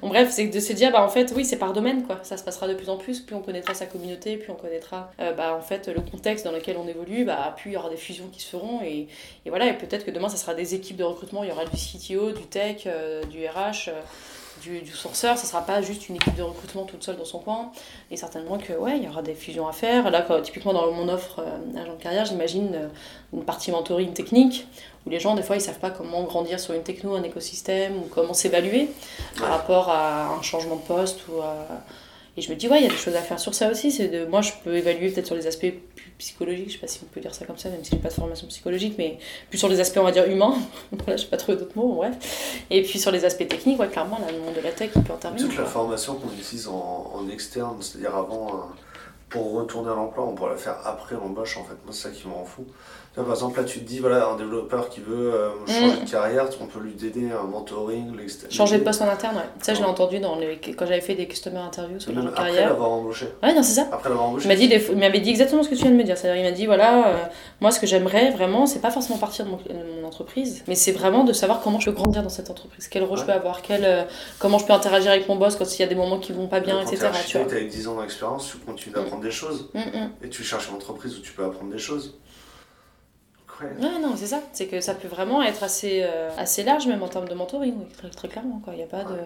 [0.00, 2.20] Bon, bref, c'est de se dire, bah en fait, oui, c'est par domaine, quoi.
[2.22, 5.10] Ça se passera de plus en plus, plus on connaîtra sa communauté, plus on connaîtra,
[5.20, 7.90] euh, bah en fait, le contexte dans lequel on évolue, bah plus il y aura
[7.90, 9.08] des fusions qui se feront, et,
[9.44, 11.64] et voilà, et peut-être que demain, ça sera des équipes de recrutement, il y aura
[11.64, 13.88] du CTO, du tech, euh, du RH.
[13.88, 14.00] Euh,
[14.62, 17.38] du, du sourceur, ça sera pas juste une équipe de recrutement toute seule dans son
[17.38, 17.70] coin.
[18.10, 20.10] Et certainement que ouais, il y aura des fusions à faire.
[20.10, 22.88] Là, typiquement dans mon offre euh, agent de carrière, j'imagine euh,
[23.32, 24.66] une partie mentoring technique
[25.06, 27.96] où les gens des fois ils savent pas comment grandir sur une techno, un écosystème
[27.96, 28.90] ou comment s'évaluer
[29.38, 31.66] par rapport à un changement de poste ou à
[32.36, 33.90] et je me dis, ouais, il y a des choses à faire sur ça aussi.
[33.90, 36.86] C'est de, moi, je peux évaluer peut-être sur les aspects plus psychologiques, je sais pas
[36.86, 39.18] si on peut dire ça comme ça, même si j'ai pas de formation psychologique, mais
[39.48, 40.54] plus sur les aspects, on va dire, humains.
[40.92, 42.64] voilà, je sais pas trouvé d'autres mots, bref.
[42.70, 45.02] Et puis sur les aspects techniques, ouais, clairement, là, le monde de la tech, il
[45.02, 45.48] peut intervenir.
[45.48, 48.58] Toute la formation qu'on utilise en, en externe, c'est-à-dire avant, euh,
[49.28, 51.76] pour retourner à l'emploi, on pourrait la faire après l'embauche, en fait.
[51.84, 52.64] Moi, c'est ça qui me rend fou
[53.14, 56.04] par exemple, là, tu te dis, voilà, un développeur qui veut euh, changer mm.
[56.04, 58.12] de carrière, on peut lui aider un mentoring,
[58.50, 59.42] Changer de poste en interne, ouais.
[59.60, 60.58] Ça, je l'ai entendu dans les...
[60.58, 62.54] quand j'avais fait des customer interviews sur le carrière.
[62.54, 63.26] Après l'avoir embauché.
[63.42, 63.88] Ouais, non, c'est ça.
[63.92, 64.44] Après l'avoir embauché.
[64.44, 66.16] Il m'avait dit, il dit exactement ce que tu viens de me dire.
[66.16, 67.16] C'est-à-dire, il m'a dit, voilà, euh,
[67.60, 69.58] moi, ce que j'aimerais vraiment, c'est pas forcément partir de mon,
[70.10, 73.18] entreprise, mais c'est vraiment de savoir comment je peux grandir dans cette entreprise, quel rôle
[73.18, 74.02] je peux avoir, quel, euh,
[74.40, 76.48] comment je peux interagir avec mon boss quand il y a des moments qui vont
[76.48, 77.10] pas bien, etc.
[77.26, 80.10] Tu as 10 ans d'expérience, tu continues d'apprendre des choses, mm, mm.
[80.24, 82.18] et tu cherches une entreprise où tu peux apprendre des choses.
[83.62, 84.40] Ouais, non, c'est ça.
[84.52, 87.88] C'est que ça peut vraiment être assez, euh, assez large, même en termes de mentoring,
[87.96, 88.60] très, très clairement.
[88.68, 89.18] Il n'y a pas de.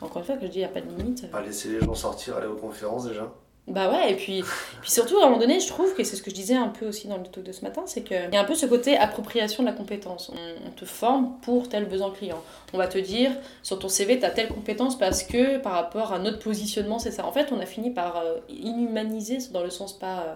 [0.00, 1.30] Encore une fois, que je dis, il n'y a pas de limite.
[1.30, 3.32] Pas laisser les gens sortir, aller aux conférences déjà.
[3.68, 4.42] Bah ouais, et puis,
[4.80, 6.68] puis surtout, à un moment donné, je trouve que c'est ce que je disais un
[6.68, 8.66] peu aussi dans le talk de ce matin, c'est qu'il y a un peu ce
[8.66, 10.32] côté appropriation de la compétence.
[10.66, 12.42] On, te forme pour tel besoin client.
[12.72, 13.30] On va te dire,
[13.62, 17.12] sur ton CV, tu as telle compétence parce que par rapport à notre positionnement, c'est
[17.12, 17.24] ça.
[17.24, 20.20] En fait, on a fini par euh, inhumaniser, dans le sens pas.
[20.22, 20.34] Euh,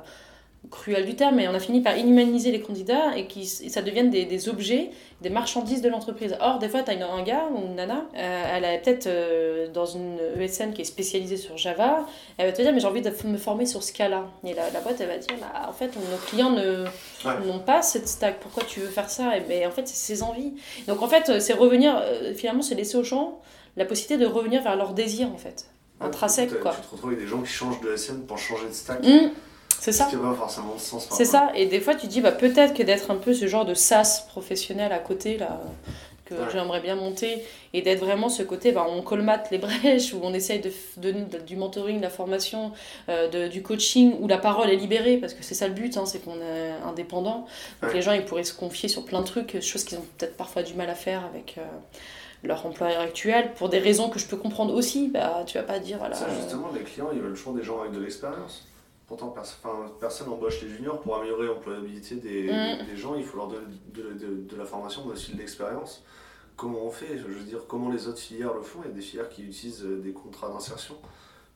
[0.70, 4.10] cruel du terme, mais on a fini par inhumaniser les candidats et que ça devienne
[4.10, 4.90] des, des, objets,
[5.20, 6.36] des marchandises de l'entreprise.
[6.40, 9.68] Or, des fois, tu as un gars ou une nana, euh, elle est peut-être euh,
[9.72, 12.06] dans une ESN qui est spécialisée sur Java,
[12.38, 14.26] elle va te dire, mais j'ai envie de me former sur ce cas-là.
[14.44, 18.08] Et la, la boîte, elle va dire, bah, en fait, nos clients n'ont pas cette
[18.08, 19.36] stack, pourquoi tu veux faire ça?
[19.36, 20.54] Et ben, en fait, c'est ses envies.
[20.88, 23.40] Donc, en fait, c'est revenir, euh, finalement, c'est laisser aux gens
[23.76, 25.66] la possibilité de revenir vers leur désir, en fait.
[26.00, 26.72] Intrinsèque, quoi.
[26.72, 29.02] Tu te retrouves avec des gens qui changent de ESN pour changer de stack.
[29.02, 29.30] Mmh.
[29.80, 30.08] C'est ça.
[31.10, 31.50] C'est ça.
[31.54, 34.24] Et des fois, tu dis, bah, peut-être que d'être un peu ce genre de SaaS
[34.28, 35.60] professionnel à côté, là,
[36.24, 40.20] que j'aimerais bien monter, et d'être vraiment ce côté, bah, on colmate les brèches, où
[40.22, 42.72] on essaye de, donner du mentoring, de la formation,
[43.08, 45.96] euh, de, du coaching, où la parole est libérée, parce que c'est ça le but,
[45.96, 47.46] hein, c'est qu'on est indépendant.
[47.82, 50.36] Donc les gens, ils pourraient se confier sur plein de trucs, choses qu'ils ont peut-être
[50.36, 51.56] parfois du mal à faire avec.
[51.58, 51.62] Euh,
[52.42, 55.78] leur employeur actuel pour des raisons que je peux comprendre aussi bah tu vas pas
[55.78, 58.66] dire voilà ça justement les clients ils veulent toujours des gens avec de l'expérience
[59.06, 59.34] Pourtant,
[60.00, 62.86] personne n'embauche les juniors pour améliorer l'employabilité des, mm.
[62.86, 63.14] des, gens.
[63.14, 66.02] Il faut leur donner de, de, de, la formation, mais aussi de l'expérience.
[66.56, 67.16] Comment on fait?
[67.16, 68.80] Je veux dire, comment les autres filières le font?
[68.84, 70.96] Il y a des filières qui utilisent des contrats d'insertion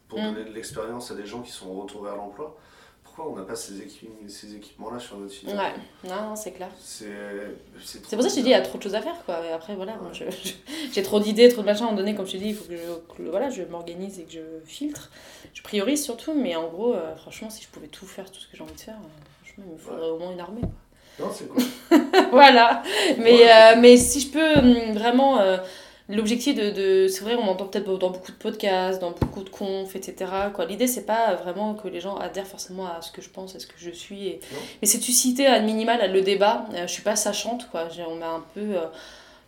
[0.08, 0.34] pour mm.
[0.34, 2.56] donner de l'expérience à des gens qui sont en retour vers l'emploi
[3.18, 3.74] on n'a pas ces,
[4.28, 5.74] ces équipements-là sur notre site Ouais,
[6.08, 6.68] non, c'est clair.
[6.78, 7.06] C'est
[8.00, 9.44] pour ça que je te dis, il y a trop de choses à faire, quoi.
[9.46, 9.94] Et après, voilà,
[10.92, 11.84] j'ai trop d'idées, trop de machins.
[11.84, 14.18] À un moment donné, comme je te dis, il faut que je, voilà, je m'organise
[14.18, 15.10] et que je filtre.
[15.54, 18.46] Je priorise surtout, mais en gros, euh, franchement, si je pouvais tout faire, tout ce
[18.46, 21.26] que j'ai envie de faire, euh, franchement, il me faudrait au moins une armée, quoi.
[21.26, 21.62] Non, c'est cool.
[22.30, 22.82] voilà.
[23.18, 25.38] Mais, euh, mais si je peux hum, vraiment
[26.10, 29.50] L'objectif de, de c'est vrai, on entend peut-être dans beaucoup de podcasts, dans beaucoup de
[29.50, 30.30] confs, etc.
[30.54, 30.66] Quoi.
[30.66, 33.60] L'idée, c'est pas vraiment que les gens adhèrent forcément à ce que je pense, à
[33.60, 34.26] ce que je suis.
[34.26, 34.40] Et...
[34.80, 36.66] Mais c'est de susciter à minimal le débat.
[36.74, 37.88] Euh, je suis pas sachante, quoi.
[38.08, 38.76] On m'a un peu.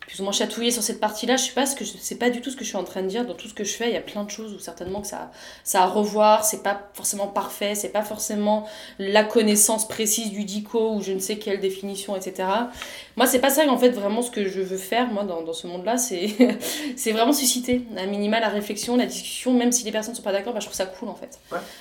[0.07, 1.37] Plus ou moins chatouiller sur cette partie-là.
[1.37, 3.01] Je sais pas ce que c'est pas du tout ce que je suis en train
[3.01, 3.87] de dire dans tout ce que je fais.
[3.89, 5.31] Il y a plein de choses où certainement que ça,
[5.63, 6.43] ça à revoir.
[6.43, 7.75] C'est pas forcément parfait.
[7.75, 8.67] C'est pas forcément
[8.99, 12.47] la connaissance précise du dico ou je ne sais quelle définition, etc.
[13.15, 15.53] Moi, c'est pas ça en fait vraiment ce que je veux faire moi dans, dans
[15.53, 15.97] ce monde-là.
[15.97, 16.27] C'est
[16.95, 19.53] c'est vraiment susciter un minima la réflexion, la discussion.
[19.53, 21.39] Même si les personnes sont pas d'accord, bah, je trouve ça cool en fait.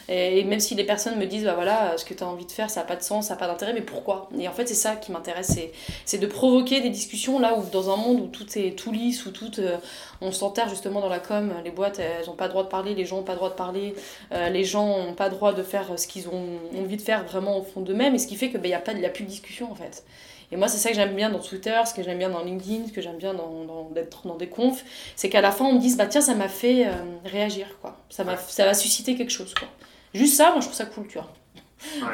[0.09, 2.53] Et, même si les personnes me disent bah voilà ce que tu as envie de
[2.53, 4.29] faire, ça a pas de sens, ça a pas d'intérêt, mais pourquoi?
[4.39, 5.59] Et en fait, c'est ça qui m'intéresse,
[6.05, 9.27] c'est de provoquer des discussions là où dans un monde où tout est tout lisse,
[9.27, 9.77] où tout, euh,
[10.21, 12.95] on s'enterre justement dans la com, les boîtes elles n'ont pas le droit de parler,
[12.95, 13.95] les gens n'ont pas le droit de parler,
[14.33, 17.25] euh, les gens n'ont pas le droit de faire ce qu'ils ont envie de faire
[17.25, 19.25] vraiment au fond d'eux-mêmes, et ce qui fait qu'il n'y ben, a, pas, a plus
[19.25, 20.05] de discussion en fait.
[20.53, 22.89] Et moi, c'est ça que j'aime bien dans Twitter, ce que j'aime bien dans LinkedIn,
[22.89, 24.85] ce que j'aime bien dans, dans, d'être dans des confs,
[25.17, 26.91] c'est qu'à la fin, on me dise, bah tiens, ça m'a fait euh,
[27.25, 27.97] réagir, quoi.
[28.11, 29.69] Ça, m'a, ça va susciter quelque chose, quoi.
[30.13, 31.31] Juste ça, moi, je trouve ça cool, tu vois.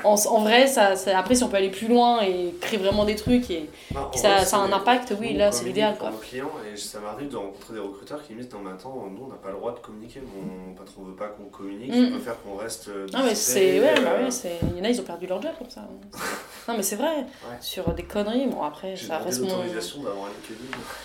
[0.04, 3.04] En, en, vrai, ça, ça, après, si on peut aller plus loin et créer vraiment
[3.04, 5.96] des trucs et bah, ça, ça, a un impact, oui, là, c'est l'idéal.
[5.98, 6.12] Quoi.
[6.22, 9.24] clients, et ça m'arrive de rencontrer des recruteurs qui me disent Non, mais attends, nous,
[9.24, 10.20] on n'a pas le droit de communiquer.
[10.20, 12.12] Mon patron veut pas qu'on communique, mm.
[12.12, 12.88] peut faire qu'on reste.
[12.88, 13.80] Euh, non, mais c'est.
[13.80, 14.58] Ouais, bah, ouais, c'est...
[14.62, 15.82] Il y en a, ils ont perdu leur job comme ça.
[16.68, 17.26] non, mais c'est vrai.
[17.60, 19.48] Sur des conneries, bon, après, ça reste mon.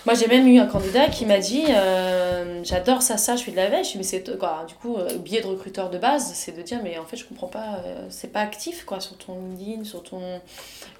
[0.05, 3.51] Moi, j'ai même eu un candidat qui m'a dit euh, J'adore ça, ça, je suis
[3.51, 3.83] de la veille.
[3.83, 6.79] Je mais c'est quoi Du coup, euh, biais de recruteur de base, c'est de dire
[6.83, 10.21] Mais en fait, je comprends pas, c'est pas actif quoi, sur ton LinkedIn, sur ton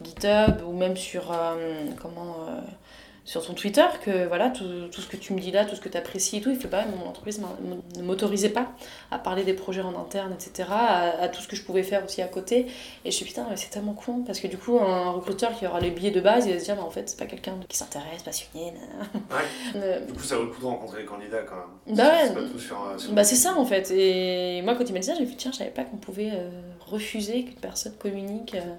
[0.04, 2.60] GitHub ou même sur euh, comment, euh,
[3.26, 5.82] sur ton Twitter que voilà tout, tout ce que tu me dis là, tout ce
[5.82, 7.40] que tu apprécies et tout, il fait pas, mon entreprise
[7.96, 8.68] ne m'autorisait pas
[9.12, 12.04] à parler des projets en interne, etc., à, à tout ce que je pouvais faire
[12.04, 12.68] aussi à côté.
[13.06, 15.66] Et je suis putain, mais c'est tellement con parce que du coup, un recruteur qui
[15.66, 17.56] aura les billets de base, il va se dire, bah, en fait, c'est pas quelqu'un
[17.70, 18.72] qui s'intéresse, passionné.
[18.74, 19.10] nanana.
[19.78, 21.96] Euh, Du coup, ça vaut le coup de rencontrer les candidats quand même.
[21.96, 22.28] Bah ouais.
[22.28, 22.78] C'est pas tout sur.
[22.98, 23.90] sur- Bah c'est ça en fait.
[23.92, 26.32] Et moi quand il m'a dit ça, j'ai fait tiens, je savais pas qu'on pouvait
[26.34, 26.50] euh,
[26.94, 28.56] refuser qu'une personne communique.
[28.56, 28.76] euh.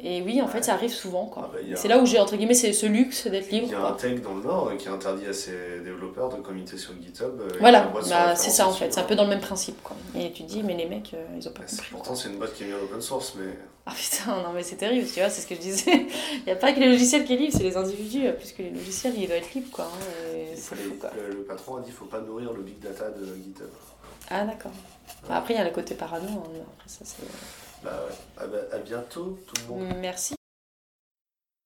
[0.00, 1.44] Et oui, en fait, ça arrive souvent quoi.
[1.46, 3.60] Ah bah, il a- C'est là où j'ai entre guillemets c'est ce luxe d'être Il
[3.60, 3.70] libre.
[3.70, 5.52] y a un tech dans le Nord euh, qui interdit à ses
[5.84, 7.40] développeurs de communiquer sur GitHub.
[7.40, 9.94] euh, Voilà, bah, c'est ça en fait, c'est un peu dans le même principe quoi.
[10.18, 11.86] Et tu te dis mais les mecs ils ont pas Bah, compris.
[11.92, 13.52] Pourtant, c'est une boîte qui est mise en open source, mais
[13.86, 15.92] Ah putain, non mais c'est terrible, tu vois, c'est ce que je disais.
[16.38, 18.50] Il n'y a pas que les logiciels qui est libre, c'est les individus, euh, plus
[18.50, 19.84] que les logiciels, il doit être libre quoi.
[19.84, 21.10] hein, et il quoi.
[21.30, 23.68] le, patron a dit qu'il faut pas nourrir le big data de GitHub.
[24.34, 24.72] Ah d'accord.
[25.30, 27.22] Après il y a le côté parano, hein, après ça c'est.
[27.84, 28.14] Bah ouais.
[28.36, 29.96] Ah bah, à bientôt tout le monde.
[30.00, 30.34] Merci.